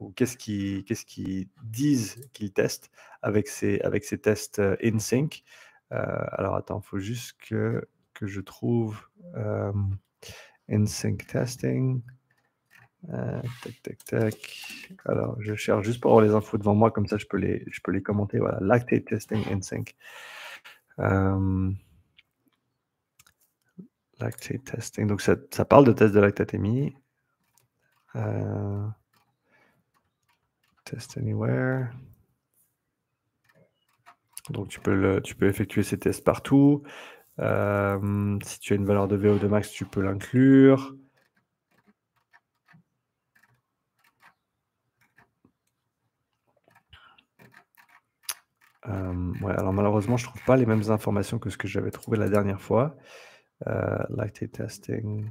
[0.00, 2.90] ou qu'est-ce qui qu'est-ce qu'ils disent qu'ils testent
[3.22, 5.44] avec ces avec ces tests InSync.
[5.90, 9.00] alors attends, il faut juste que que je trouve
[10.86, 12.02] sync testing.
[13.12, 14.62] Euh, tac, tac, tac.
[15.04, 17.64] Alors, je cherche juste pour avoir les infos devant moi, comme ça je peux les,
[17.70, 18.38] je peux les commenter.
[18.38, 19.94] Voilà, lactate testing InSync.
[20.98, 21.70] Euh,
[24.18, 25.06] lactate testing.
[25.06, 26.96] Donc, ça, ça, parle de test de lactatémie.
[28.16, 28.86] Euh,
[30.84, 31.90] test anywhere.
[34.50, 36.82] Donc, tu peux, tu peux effectuer ces tests partout.
[37.40, 40.94] Euh, si tu as une valeur de VO2 max, tu peux l'inclure.
[48.88, 52.16] Euh, alors malheureusement, je ne trouve pas les mêmes informations que ce que j'avais trouvé
[52.18, 52.96] la dernière fois.
[53.66, 55.30] Euh, lactate testing.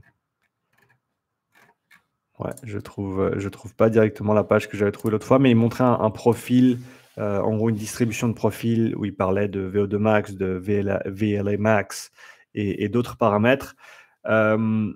[2.40, 5.52] Ouais, je trouve, je trouve pas directement la page que j'avais trouvée l'autre fois, mais
[5.52, 6.80] il montrait un profil
[7.18, 11.58] euh, en gros une distribution de profils où il parlait de VO2 max, de VLA,
[11.58, 12.12] max
[12.54, 13.76] et, d'autres paramètres.
[14.28, 14.94] Euh,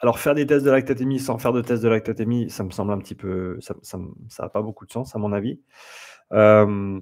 [0.00, 2.92] alors, faire des tests de lactatémie sans faire de tests de lactatémie, ça me semble
[2.92, 3.58] un petit peu.
[3.60, 5.60] Ça n'a pas beaucoup de sens, à mon avis.
[6.32, 7.00] Euh,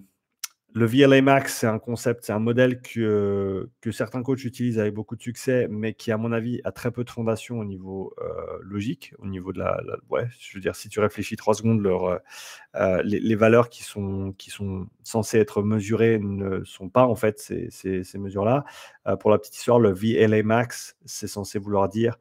[0.79, 4.95] le VLA Max, c'est un concept, c'est un modèle que, que certains coachs utilisent avec
[4.95, 8.15] beaucoup de succès, mais qui, à mon avis, a très peu de fondation au niveau
[8.21, 11.85] euh, logique, au niveau de la, Ouais, je veux dire, si tu réfléchis trois secondes,
[11.87, 17.41] euh, les, valeurs qui sont, qui sont censées être mesurées ne sont pas, en fait,
[17.41, 18.65] ces, ces, mesures-là.
[19.09, 22.19] Euh, pour la petite histoire, le VLA Max, c'est censé vouloir dire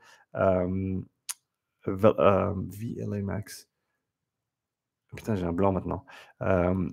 [1.85, 3.67] VLA Max.
[5.15, 6.05] Putain, j'ai un blanc maintenant.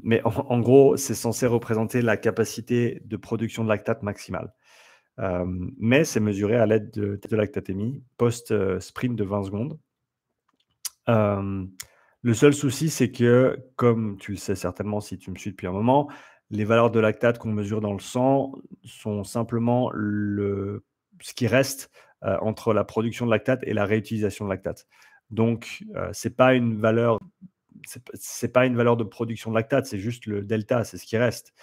[0.02, 4.52] mais en, gros, c'est censé représenter la capacité de production de lactate maximale.
[5.18, 9.78] mais c'est mesuré à l'aide de, de lactatémie post-sprint de 20 secondes.
[11.08, 15.66] le seul souci, c'est que, comme tu le sais certainement si tu me suis depuis
[15.66, 16.08] un moment,
[16.50, 18.52] les valeurs de lactate qu'on mesure dans le sang
[18.84, 20.84] sont simplement le,
[21.20, 21.90] ce qui reste
[22.22, 24.86] entre la production de lactate et la réutilisation de lactate.
[25.30, 27.18] Donc, ce n'est pas une valeur
[28.14, 31.16] c'est pas une valeur de production de lactate, c'est juste le delta, c'est ce qui
[31.16, 31.54] reste.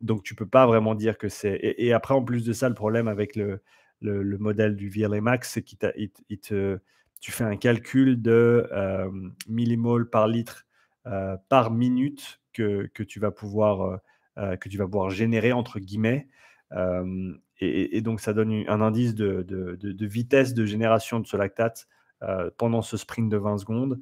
[0.00, 1.58] donc tu peux pas vraiment dire que c'est.
[1.62, 3.60] Et, après, en plus de ça, le problème avec le,
[4.00, 6.78] le, modèle du VLA Max, c'est qu'il te,
[7.20, 8.68] tu fais un calcul de
[9.48, 10.66] millimoles par litre
[11.48, 14.00] par minute que, que, tu vas pouvoir,
[14.36, 16.28] que tu vas pouvoir générer entre guillemets.
[17.60, 21.86] Et, donc ça donne un indice de, de, de vitesse de génération de ce lactate
[22.56, 24.00] pendant ce sprint de 20 secondes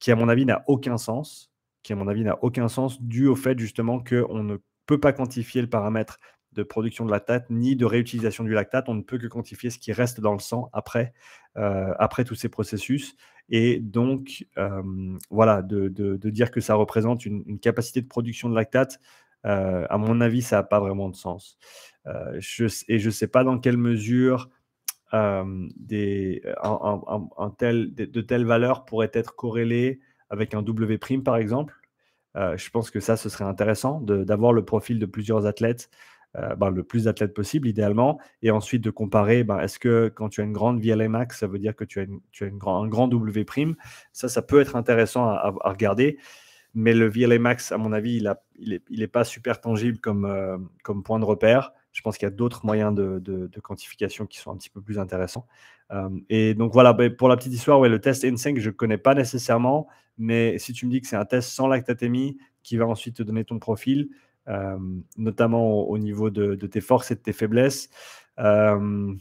[0.00, 3.28] qui à mon avis n'a aucun sens, qui à mon avis n'a aucun sens dû
[3.28, 6.18] au fait justement qu'on ne peut pas quantifier le paramètre
[6.52, 8.88] de production de lactate ni de réutilisation du lactate.
[8.88, 11.12] On ne peut que quantifier ce qui reste dans le sang après,
[11.56, 13.14] euh, après tous ces processus.
[13.50, 14.82] Et donc, euh,
[15.30, 15.88] voilà, de,
[16.30, 19.00] dire que ça représente une, capacité de production de lactate,
[19.46, 21.58] euh, à mon avis, ça n'a pas vraiment de sens.
[22.06, 22.40] Et
[22.98, 24.48] je ne sais pas dans quelle mesure
[25.12, 25.68] un,
[27.58, 31.74] tel, de, telles valeurs pourraient être corrélées avec un W prime, par exemple.
[32.34, 35.90] je pense que ça, ce serait intéressant d'avoir le profil de plusieurs athlètes,
[36.34, 40.40] ben, le plus d'athlètes possible, idéalement, et ensuite de comparer, ben, est-ce que quand tu
[40.40, 42.84] as une grande VLA max, ça veut dire que tu as, tu as une grand,
[42.84, 43.74] un grand W prime?
[44.12, 46.18] Ça, ça peut être intéressant à, regarder.
[46.72, 49.98] Mais le VLA max, à mon avis, il n'est il il est pas super tangible
[49.98, 51.72] comme, comme point de repère.
[51.92, 54.98] Je pense qu'il y a d'autres moyens de, quantification qui sont un petit peu plus
[54.98, 55.46] intéressants.
[55.90, 58.74] Euh, et donc voilà, bah, pour la petite histoire, ouais, le test N5, je ne
[58.74, 62.76] connais pas nécessairement, mais si tu me dis que c'est un test sans lactatémie qui
[62.76, 64.10] va ensuite te donner ton profil,
[64.48, 64.78] euh,
[65.16, 67.90] notamment au, niveau de, tes forces et de tes faiblesses,
[68.38, 69.14] euh,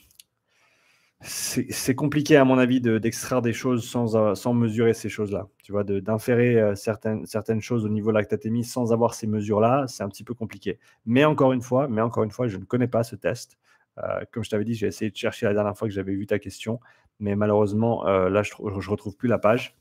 [1.22, 5.50] c'est compliqué, à mon avis, d'extraire des choses sans, euh, sans mesurer ces choses-là.
[5.64, 9.86] Tu vois, d'inférer euh, certaines, certaines choses au niveau de lactatémie sans avoir ces mesures-là,
[9.88, 10.80] c'est un petit peu compliqué.
[11.06, 13.58] Mais encore une fois, mais encore une fois, je ne connais pas ce test.
[13.98, 16.26] Euh, comme je t'avais dit, j'ai essayé de chercher la dernière fois que j'avais vu
[16.26, 16.80] ta question,
[17.20, 19.76] mais malheureusement, là, je ne retrouve plus la page.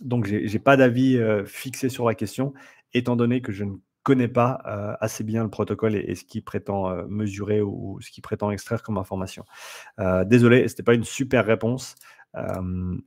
[0.00, 2.54] Donc, je n'ai pas d'avis fixé sur la question,
[2.92, 6.44] étant donné que je ne connaît pas euh, assez bien le protocole et, ce qu'il
[6.44, 9.44] prétend euh, mesurer ou, ce qu'il prétend extraire comme information.
[9.98, 11.96] Euh, désolé, ce n'était pas une super réponse.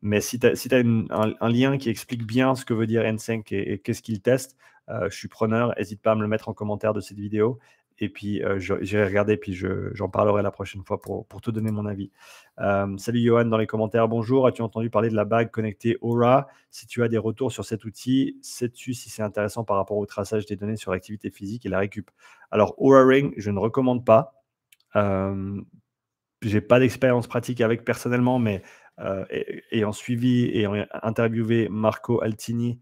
[0.01, 3.79] mais si tu as, un, lien qui explique bien ce que veut dire N5 et,
[3.79, 4.57] qu'est-ce qu'il teste,
[4.89, 5.73] je suis preneur.
[5.77, 7.60] N'hésite pas à me le mettre en commentaire de cette vidéo
[7.99, 11.71] et puis euh, j'irai regarder, puis j'en parlerai la prochaine fois pour, pour te donner
[11.71, 12.12] mon avis.
[12.60, 16.47] Euh, salut Johan dans les commentaires, bonjour, as-tu entendu parler de la bague connectée Aura?
[16.69, 20.05] Si tu as des retours sur cet outil, sais-tu si c'est intéressant par rapport au
[20.05, 22.10] traçage des données sur l'activité physique et la récup?
[22.51, 24.33] Alors Aura Ring, je ne recommande pas.
[24.95, 25.62] Euh,
[26.41, 28.62] j'ai pas d'expérience pratique avec personnellement, mais
[28.99, 29.25] euh,
[29.71, 30.67] ayant suivi et
[31.01, 32.79] interviewé Marco Altini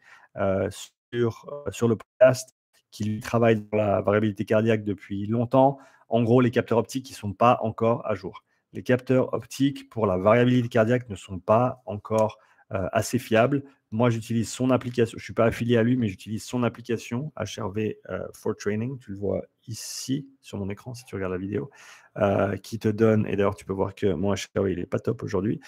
[0.69, 2.54] sur, sur le podcast,
[2.95, 5.77] qui travaille dans la variabilité cardiaque depuis longtemps.
[6.07, 8.45] En gros, les capteurs optiques ne sont pas encore à jour.
[8.71, 12.37] Les capteurs optiques pour la variabilité cardiaque ne sont pas encore
[12.73, 13.63] euh, assez fiables.
[13.91, 15.17] Moi, j'utilise son application.
[15.17, 18.97] Je ne suis pas affilié à lui, mais j'utilise son application HRV euh, for Training.
[18.99, 21.69] Tu le vois ici sur mon écran si tu regardes la vidéo,
[22.17, 23.27] euh, qui te donne.
[23.27, 25.59] Et d'ailleurs, tu peux voir que mon HRV, il n'est pas top aujourd'hui.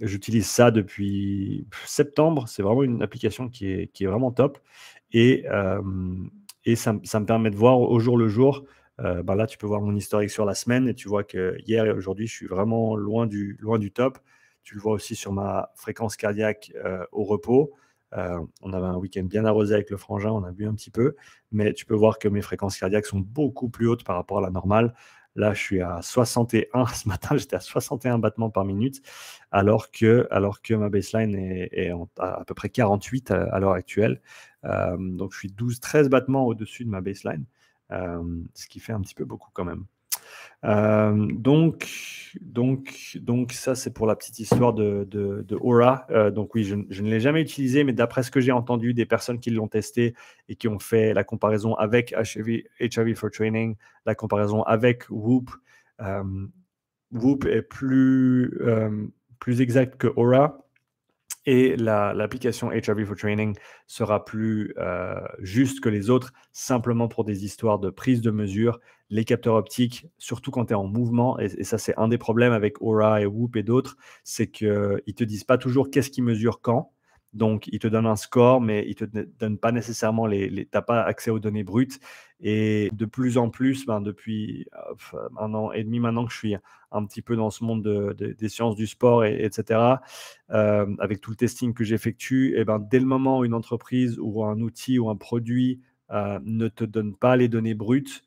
[0.00, 2.46] J'utilise ça depuis septembre.
[2.46, 4.58] C'est vraiment une application qui qui est vraiment top.
[5.12, 5.44] Et,
[6.64, 8.64] et ça, me permet de voir au jour le jour.
[8.98, 11.86] Ben là, tu peux voir mon historique sur la semaine et tu vois que hier
[11.86, 14.18] et aujourd'hui, je suis vraiment loin du, loin du top.
[14.62, 16.72] Tu le vois aussi sur ma fréquence cardiaque
[17.12, 17.72] au repos.
[18.12, 21.16] on avait un week-end bien arrosé avec le frangin, on a bu un petit peu,
[21.50, 24.42] mais tu peux voir que mes fréquences cardiaques sont beaucoup plus hautes par rapport à
[24.42, 24.94] la normale.
[25.36, 26.86] Là, je suis à 61.
[26.94, 29.00] Ce matin, j'étais à 61 battements par minute,
[29.50, 34.20] alors que, alors que ma baseline est, à, peu près 48 à, l'heure actuelle.
[34.64, 37.44] Donc, je suis 12-13 battements au-dessus de ma baseline,
[37.90, 39.84] ce qui fait un petit peu beaucoup quand même.
[40.62, 41.86] Donc,
[42.40, 46.06] donc, donc, ça, c'est pour la petite histoire de, Aura.
[46.10, 49.06] Euh, donc, oui, je, ne l'ai jamais utilisé, mais d'après ce que j'ai entendu des
[49.06, 50.14] personnes qui l'ont testé
[50.48, 55.50] et qui ont fait la comparaison avec HIV, for Training, la comparaison avec Whoop,
[57.12, 58.58] Whoop est plus,
[59.38, 60.58] plus exact que Aura
[61.46, 67.44] et l'application HRV for Training sera plus euh, juste que les autres, simplement pour des
[67.44, 68.78] histoires de prise de mesure.
[69.08, 72.52] Les capteurs optiques, surtout quand tu es en mouvement, et, ça c'est un des problèmes
[72.52, 76.22] avec Aura et Whoop et d'autres, c'est qu'ils ne te disent pas toujours qu'est-ce qui
[76.22, 76.92] mesure quand.
[77.32, 80.48] Donc, ils te donnent un score, mais ils ne te donnent pas nécessairement les.
[80.50, 82.00] tu n'as pas accès aux données brutes.
[82.40, 84.66] Et de plus en plus, ben, depuis
[85.14, 86.56] euh, un an et demi maintenant que je suis
[86.90, 87.82] un petit peu dans ce monde
[88.16, 89.80] des sciences du sport, et, etc.,
[90.50, 94.18] euh, avec tout le testing que j'effectue, et ben, dès le moment où une entreprise
[94.20, 98.22] ou un outil ou un produit euh, ne te donne pas les données brutes,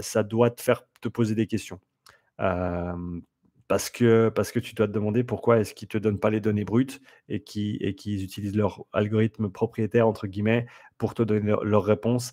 [0.00, 1.80] ça doit te faire te poser des questions
[3.68, 6.30] parce que, parce que tu dois te demander pourquoi est-ce qu'ils ne te donnent pas
[6.30, 10.66] les données brutes et qu'ils et utilisent leur algorithme propriétaire, entre guillemets,
[10.98, 12.32] pour te donner leur, réponses.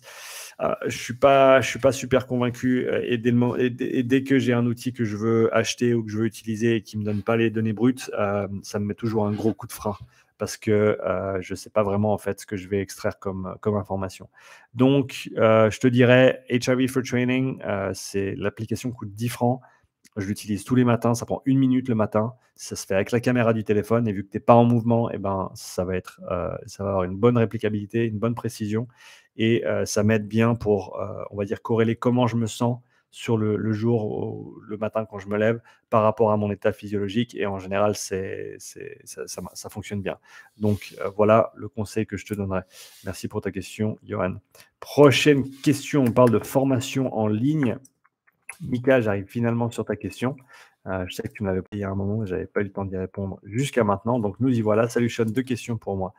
[0.60, 2.86] Euh, je ne suis, pas, suis pas super convaincu.
[2.86, 6.10] Euh, et dès, et dès, que j'ai un outil que je veux acheter ou que
[6.10, 8.84] je veux utiliser et qui ne me donne pas les données brutes, euh, ça me
[8.84, 9.96] met toujours un gros coup de frein
[10.38, 10.98] parce que
[11.40, 14.28] je ne sais pas vraiment en fait ce que je vais extraire comme, comme information.
[14.74, 17.62] Donc, je te dirais, HIV for Training,
[17.92, 19.60] c'est l'application coûte 10 francs.
[20.16, 22.34] Je l'utilise tous les matins, ça prend une minute le matin.
[22.54, 24.64] Ça se fait avec la caméra du téléphone et vu que tu n'es pas en
[24.64, 28.34] mouvement, eh ben, ça, va être, euh, ça va avoir une bonne réplicabilité, une bonne
[28.34, 28.88] précision
[29.36, 32.78] et euh, ça m'aide bien pour, euh, on va dire, corréler comment je me sens
[33.10, 37.34] sur le, jour, le matin quand je me lève par rapport à mon état physiologique
[37.34, 40.16] et en général, c'est, ça, ça, fonctionne bien.
[40.56, 42.62] Donc voilà le conseil que je te donnerai.
[43.04, 44.36] Merci pour ta question, Johan.
[44.80, 47.76] Prochaine question, on parle de formation en ligne.
[48.60, 50.36] Mika, j'arrive finalement sur ta question.
[50.86, 52.72] Euh, je sais que tu m'avais pris à un moment, je n'avais pas eu le
[52.72, 54.18] temps d'y répondre jusqu'à maintenant.
[54.18, 54.88] Donc, nous y voilà.
[54.88, 56.12] Salut deux questions pour moi.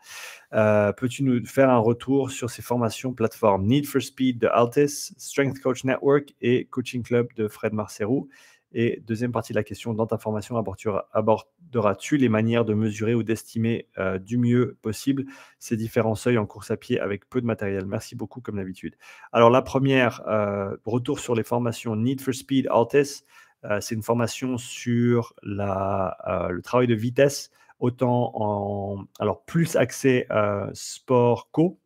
[0.54, 3.66] Euh, peux-tu nous faire un retour sur ces formations plateformes?
[3.66, 8.30] Need for Speed de Altis, Strength Coach Network et Coaching Club de Fred Marcerou
[8.74, 13.21] et deuxième partie de la question, dans ta formation, aborderas-tu les manières de mesurer ou
[13.21, 15.26] d'estimer euh, du mieux possible
[15.59, 17.86] ces différents seuils en course à pied avec peu de matériel?
[17.86, 18.95] Merci beaucoup, comme d'habitude.
[19.32, 23.24] Alors, la première, euh, retour sur les formations Need for Speed Altis.
[23.63, 29.05] Euh, c'est une formation sur le travail de vitesse, autant en.
[29.19, 30.28] Alors, plus accès
[30.74, 31.80] sport co.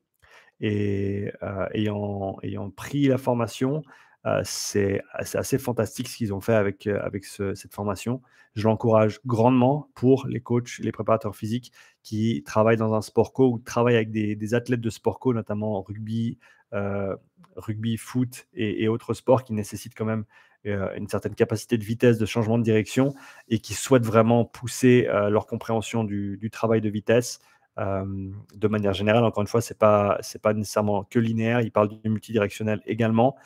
[0.60, 1.32] Et
[1.74, 3.84] ayant, ayant pris la formation,
[4.28, 8.22] euh, c'est assez fantastique ce qu'ils ont fait avec, euh, cette formation.
[8.56, 11.72] Je l'encourage grandement pour les coachs, les préparateurs physiques
[12.04, 15.82] qui travaillent dans un sport co ou travaillent avec des, athlètes de sport co, notamment
[15.82, 16.40] rugby,
[16.74, 17.16] euh,
[17.56, 20.26] rugby, foot et, autres sports qui nécessitent quand même
[20.66, 23.14] une certaine capacité de vitesse, de changement de direction
[23.48, 27.40] et qui souhaitent vraiment pousser leur compréhension du, travail de vitesse.
[27.78, 31.88] de manière générale, encore une fois, ce n'est pas, pas nécessairement que linéaire, il parle
[31.88, 33.38] du multidirectionnel également,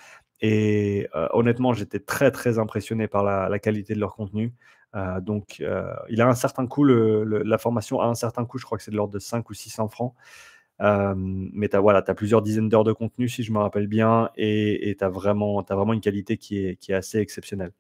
[0.42, 4.54] et euh, honnêtement, j'étais très, très impressionné par la, qualité de leur contenu.
[4.96, 8.66] Euh, donc, euh, il a un certain coût, la formation a un certain coût, je
[8.66, 10.16] crois que c'est de l'ordre de 5 ou 600 francs.
[10.80, 14.32] mais tu as, voilà, as plusieurs dizaines d'heures de contenu, si je me rappelle bien,
[14.36, 17.72] et tu as, as vraiment une qualité qui est, qui est assez exceptionnelle.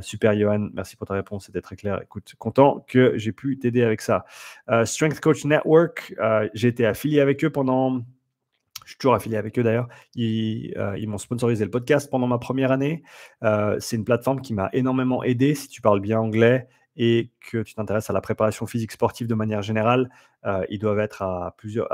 [0.00, 2.00] super, Johan, merci pour ta réponse, c'était très clair.
[2.00, 4.24] Écoute, content que j'ai pu t'aider avec ça.
[4.84, 6.14] Strength Coach Network,
[6.54, 8.02] j'ai été affilié avec eux pendant
[8.88, 9.86] je suis toujours affilié avec eux d'ailleurs.
[10.14, 13.02] Ils, euh, m'ont sponsorisé le podcast pendant ma première année.
[13.44, 17.62] Euh, c'est une plateforme qui m'a énormément aidé si tu parles bien anglais et que
[17.62, 20.08] tu t'intéresses à la préparation physique sportive de manière générale.
[20.46, 21.86] Euh, ils doivent être à plusieurs.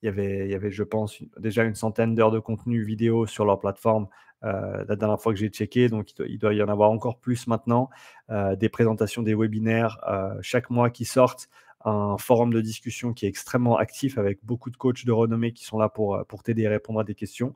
[0.00, 3.26] il, y avait, il y avait, je pense, déjà une centaine d'heures de contenu vidéo
[3.26, 4.06] sur leur plateforme.
[4.42, 7.90] la dernière fois que j'ai checké, donc il doit, y en avoir encore plus maintenant.
[8.30, 9.98] des présentations, des webinaires
[10.40, 11.48] chaque mois qui sortent
[11.84, 15.64] un forum de discussion qui est extrêmement actif avec beaucoup de coachs de renommée qui
[15.64, 17.54] sont là pour, euh, pour t'aider à répondre à des questions.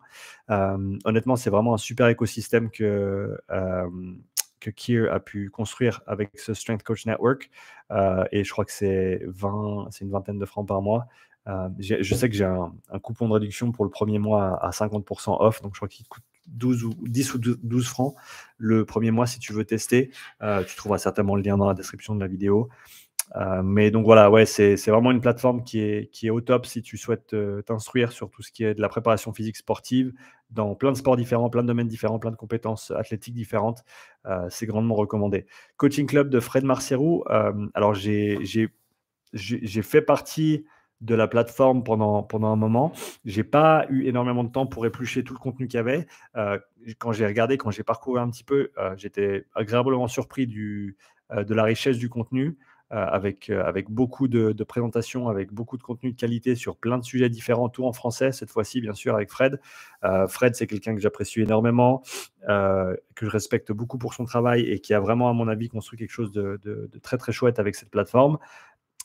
[0.51, 3.91] Euh, honnêtement, c'est vraiment un super écosystème que, euh,
[4.61, 7.51] que Kier a pu construire avec ce Strength Coach Network.
[8.33, 11.07] et je crois que c'est 20, c'est une vingtaine de francs par mois.
[11.79, 12.73] je sais que j'ai un,
[13.03, 16.25] coupon de réduction pour le premier mois à 50% off, donc je crois qu'il coûte
[16.47, 18.15] 12 ou 10 ou 12 francs
[18.57, 20.11] le premier mois si tu veux tester.
[20.67, 22.71] tu trouveras certainement le lien dans la description de la vidéo.
[23.37, 26.97] Euh, mais donc voilà, ouais, c'est vraiment une plateforme qui est, au top si tu
[26.97, 30.13] souhaites euh, t'instruire sur tout ce qui est de la préparation physique sportive
[30.51, 33.85] dans plein de sports différents, plein de domaines différents, plein de compétences athlétiques différentes.
[34.27, 35.47] Euh, c'est grandement recommandé.
[35.77, 37.25] Coaching Club de Fred Marcerou.
[37.75, 38.69] alors j'ai
[39.83, 40.65] fait partie
[41.01, 42.93] de la plateforme pendant, un moment.
[43.25, 46.07] J'ai pas eu énormément de temps pour éplucher tout le contenu qu'il y avait.
[46.99, 50.95] Quand j'ai regardé, quand j'ai parcouru un petit peu, j'étais agréablement surpris de
[51.31, 52.57] la richesse du contenu.
[52.95, 57.29] Avec, avec beaucoup de, présentations, avec beaucoup de contenu de qualité sur plein de sujets
[57.29, 59.61] différents, tout en français, cette fois-ci, bien sûr, avec Fred.
[60.29, 62.03] Fred, c'est quelqu'un que j'apprécie énormément,
[62.47, 65.99] que je respecte beaucoup pour son travail et qui a vraiment, à mon avis, construit
[65.99, 66.61] quelque chose de,
[67.03, 68.39] très, très chouette avec cette plateforme.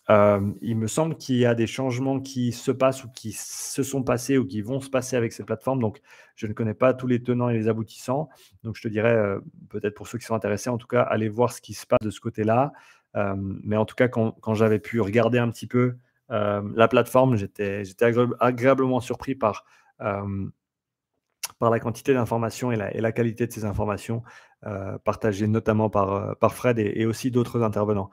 [0.10, 3.84] Euh, il me semble qu'il y a des changements qui se passent ou qui se
[3.84, 5.80] sont passés ou qui vont se passer avec cette plateforme.
[5.80, 6.02] Donc,
[6.36, 8.30] je ne connais pas tous les tenants et les aboutissants.
[8.64, 11.30] Donc, je te dirais, euh, peut-être pour ceux qui sont intéressés, en tout cas, allez
[11.30, 12.74] voir ce qui se passe de ce côté-là.
[13.16, 15.96] Mais en tout cas, quand, j'avais pu regarder un petit peu
[16.30, 17.84] la plateforme, j'étais
[18.40, 19.66] agréablement surpris par
[20.00, 24.24] la quantité d'informations et la, qualité de ces informations
[25.04, 28.10] partagées notamment par, Fred et, aussi d'autres intervenants.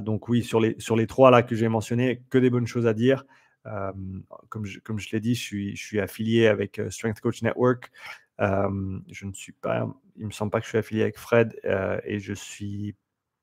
[0.00, 3.24] Donc oui, sur les, trois là que j'ai mentionnés, que des bonnes choses à dire.
[3.64, 7.90] comme je, comme je l'ai dit, je suis, je suis affilié avec Strength Coach Network.
[8.38, 9.86] je ne suis pas,
[10.16, 11.58] il me semble pas que je suis affilié avec Fred
[12.04, 12.94] et je suis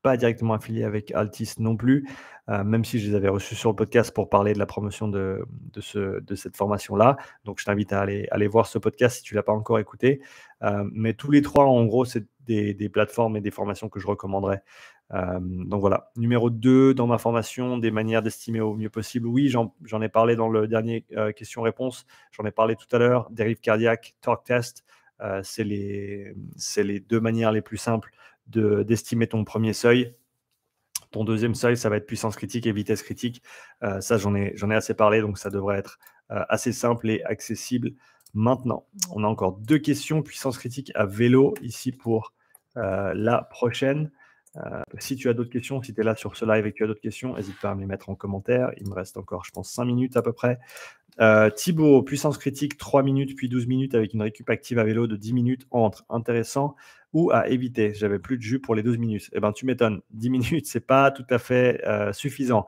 [0.06, 2.08] pas directement affilié avec Altis non plus,
[2.48, 5.08] euh, même si je les avais reçus sur le podcast pour parler de la promotion
[5.08, 7.16] de, de, ce, de cette formation-là.
[7.44, 10.20] Donc, je t'invite à aller, aller voir ce podcast si tu l'as pas encore écouté.
[10.62, 13.98] Euh, mais tous les trois, en gros, c'est des, des, plateformes et des formations que
[13.98, 14.62] je recommanderais.
[15.12, 19.26] Euh, donc voilà, numéro 2 dans ma formation, des manières d'estimer au mieux possible.
[19.26, 21.04] Oui, j'en ai parlé dans le dernier
[21.34, 22.06] question-réponse.
[22.30, 23.28] J'en ai parlé tout à l'heure.
[23.32, 24.84] Dérive cardiaque, talk test,
[25.42, 26.32] c'est les,
[26.76, 28.12] les deux manières les plus simples
[28.48, 30.14] d'estimer ton premier seuil.
[31.10, 33.42] Ton deuxième seuil, ça va être puissance critique et vitesse critique.
[33.82, 35.98] Euh, ça, j'en ai, assez parlé, donc ça devrait être
[36.30, 37.92] euh, assez simple et accessible
[38.34, 38.86] maintenant.
[39.12, 40.22] On a encore deux questions.
[40.22, 42.34] Puissance critique à vélo ici pour
[42.76, 44.10] euh, la prochaine.
[44.98, 46.84] si tu as d'autres questions, si tu es là sur ce live et que tu
[46.84, 48.72] as d'autres questions, n'hésite pas à me les mettre en commentaire.
[48.78, 50.58] Il me reste encore, je pense, 5 minutes à peu près.
[51.54, 55.16] Thibaut, puissance critique, 3 minutes puis 12 minutes avec une récup active à vélo de
[55.16, 56.04] 10 minutes entre.
[56.10, 56.76] Intéressant
[57.16, 57.94] ou à éviter.
[57.94, 59.30] J'avais plus de jus pour les 12 minutes.
[59.32, 60.02] Eh ben, tu m'étonnes.
[60.10, 62.66] 10 minutes, c'est pas tout à fait euh, suffisant.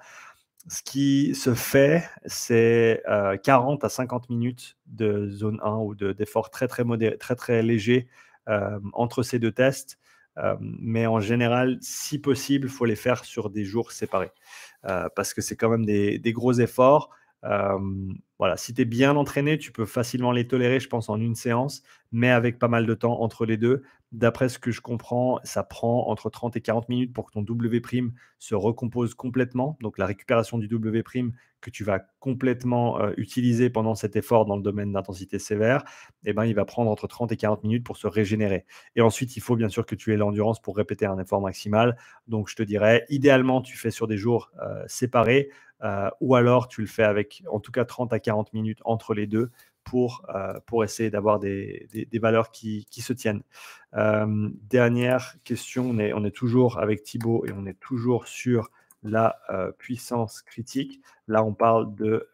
[0.68, 3.02] Ce qui se fait, c'est
[3.42, 7.62] 40 euh, à 50 minutes de zone 1 ou d'effort très très modéré, très très
[7.62, 8.08] léger
[8.48, 9.98] euh, entre ces deux tests.
[10.60, 14.30] mais en général, si possible, il faut les faire sur des jours séparés
[14.82, 17.10] parce que c'est quand même des gros efforts.
[18.38, 21.34] Voilà, si tu es bien entraîné, tu peux facilement les tolérer, je pense, en une
[21.34, 21.82] séance,
[22.12, 23.82] mais avec pas mal de temps entre les deux.
[24.10, 27.42] D'après ce que je comprends, ça prend entre 30 et 40 minutes pour que ton
[27.42, 29.76] W' se recompose complètement.
[29.82, 31.02] Donc la récupération du W'
[31.60, 35.84] que tu vas complètement euh, utiliser pendant cet effort dans le domaine d'intensité sévère,
[36.24, 38.64] eh ben, il va prendre entre 30 et 40 minutes pour se régénérer.
[38.96, 41.98] Et ensuite, il faut bien sûr que tu aies l'endurance pour répéter un effort maximal.
[42.28, 45.50] Donc je te dirais, idéalement, tu fais sur des jours euh, séparés
[45.84, 49.14] euh, ou alors tu le fais avec en tout cas 30 à 40 minutes entre
[49.14, 49.50] les deux
[49.88, 51.88] pour, euh, pour essayer d'avoir des,
[52.20, 53.42] valeurs qui, se tiennent.
[53.94, 58.70] Euh, dernière question, on est, toujours avec Thibaut et on est toujours sur
[59.02, 61.00] la euh, puissance critique.
[61.26, 62.28] Là, on parle de,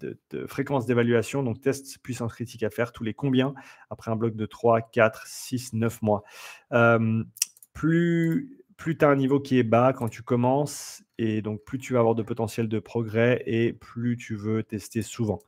[0.00, 3.54] de, fréquence d'évaluation, donc test puissance critique à faire tous les combien
[3.88, 6.24] après un bloc de 3, 4, 6, 9 mois.
[7.74, 11.78] plus plus tu as un niveau qui est bas quand tu commences, et donc plus
[11.78, 15.40] tu vas avoir de potentiel de progrès, et plus tu veux tester souvent.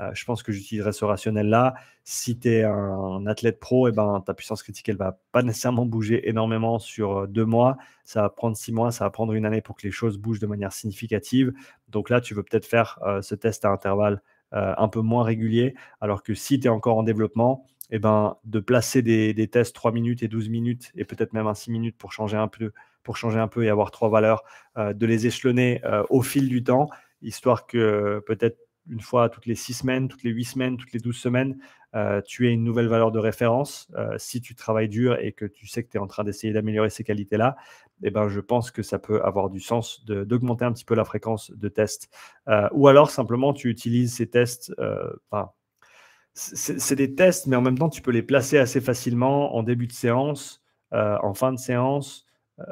[0.00, 1.74] Euh, je pense que j'utiliserai ce rationnel-là.
[2.02, 5.86] Si tu es un, athlète pro, eh ben, ta puissance critique, elle va pas nécessairement
[5.86, 7.76] bouger énormément sur euh, deux mois.
[8.04, 10.40] Ça va prendre six mois, ça va prendre une année pour que les choses bougent
[10.40, 11.52] de manière significative.
[11.88, 14.20] Donc là, tu veux peut-être faire euh, ce test à intervalles
[14.56, 15.74] un peu moins réguliers.
[16.00, 19.74] Alors que si tu es encore en développement, eh ben, de placer des, des, tests
[19.74, 22.70] 3 minutes et 12 minutes et peut-être même un 6 minutes pour changer un peu,
[23.02, 24.44] pour changer un peu et avoir trois valeurs,
[24.76, 26.88] de les échelonner au fil du temps,
[27.20, 31.00] histoire que peut-être une fois toutes les six semaines, toutes les huit semaines, toutes les
[31.00, 31.58] douze semaines,
[31.94, 33.88] euh, tu es une nouvelle valeur de référence.
[33.94, 36.52] Euh, si tu travailles dur et que tu sais que tu es en train d'essayer
[36.52, 37.56] d'améliorer ces qualités-là,
[38.02, 41.04] eh ben, je pense que ça peut avoir du sens d'augmenter un petit peu la
[41.04, 42.10] fréquence de tests.
[42.48, 44.72] Euh, ou alors simplement tu utilises ces tests.
[46.34, 49.86] c'est des tests, mais en même temps, tu peux les placer assez facilement en début
[49.86, 52.26] de séance, en fin de séance,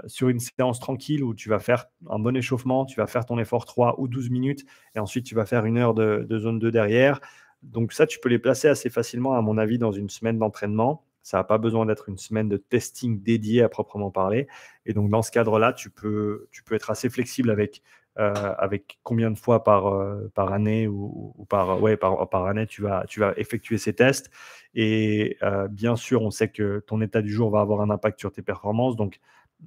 [0.06, 3.38] sur une séance tranquille où tu vas faire un bon échauffement, tu vas faire ton
[3.38, 4.64] effort 3 ou 12 minutes
[4.94, 7.20] et ensuite tu vas faire une heure de, zone 2 derrière.
[7.62, 11.04] Donc ça, tu peux les placer assez facilement, à mon avis, dans une semaine d'entraînement.
[11.22, 14.48] Ça n'a pas besoin d'être une semaine de testing dédiée à proprement parler.
[14.86, 17.82] Et donc dans ce cadre-là, tu peux, tu peux être assez flexible avec,
[18.18, 22.66] euh, avec combien de fois par, euh, par année ou, par, ouais, par, par, année
[22.66, 24.30] tu vas, tu vas effectuer ces tests.
[24.74, 25.38] Et
[25.70, 28.42] bien sûr, on sait que ton état du jour va avoir un impact sur tes
[28.42, 28.96] performances.
[28.96, 29.20] Donc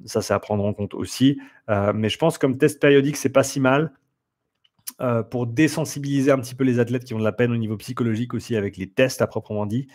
[0.05, 1.39] ça, c'est à prendre en compte aussi.
[1.69, 3.93] Euh, mais je pense comme test périodique, c'est pas si mal.
[5.31, 8.33] pour désensibiliser un petit peu les athlètes qui ont de la peine au niveau psychologique
[8.33, 9.87] aussi avec les tests à proprement dit.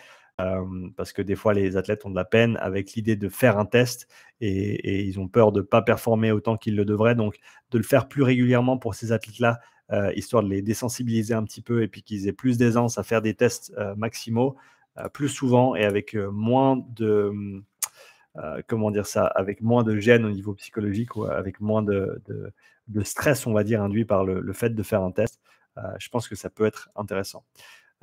[0.97, 3.65] parce que des fois, les athlètes ont de la peine avec l'idée de faire un
[3.65, 4.07] test
[4.41, 7.15] et, ils ont peur de ne pas performer autant qu'ils le devraient.
[7.15, 7.37] Donc,
[7.71, 9.59] de le faire plus régulièrement pour ces athlètes-là,
[10.15, 13.21] histoire de les désensibiliser un petit peu et puis qu'ils aient plus d'aisance à faire
[13.21, 14.57] des tests maximaux
[15.13, 17.63] plus souvent et avec moins de.
[18.67, 22.21] Comment dire ça Avec moins de gêne au niveau psychologique ou avec moins de,
[22.91, 25.39] de stress, on va dire, induit par le, fait de faire un test.
[25.77, 27.43] Euh, je pense que ça peut être intéressant.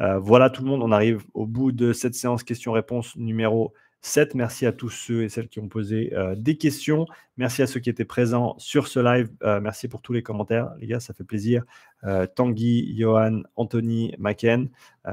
[0.00, 4.34] Euh, voilà tout le monde, on arrive au bout de cette séance questions-réponses numéro 7.
[4.34, 7.06] Merci à tous ceux et celles qui ont posé euh, des questions.
[7.36, 9.30] Merci à ceux qui étaient présents sur ce live.
[9.62, 11.62] merci pour tous les commentaires, les gars, ça fait plaisir.
[12.34, 14.70] Tanguy, Johan, Anthony, Maken,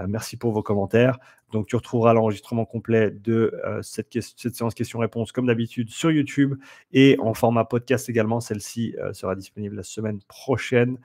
[0.08, 1.20] merci pour vos commentaires.
[1.56, 6.56] Donc, tu retrouveras l'enregistrement complet de euh, cette, séance questions-réponses comme d'habitude sur YouTube
[6.92, 8.42] et en format podcast également.
[8.42, 10.98] Celle-ci euh, sera disponible la semaine prochaine.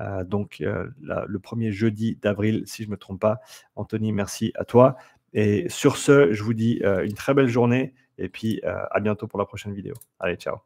[0.00, 3.40] Euh, donc, le premier jeudi d'avril, si je ne me trompe pas.
[3.74, 4.96] Anthony, merci à toi.
[5.34, 9.38] Et sur ce, je vous dis une très belle journée et puis à bientôt pour
[9.38, 9.94] la prochaine vidéo.
[10.18, 10.58] Allez, ciao.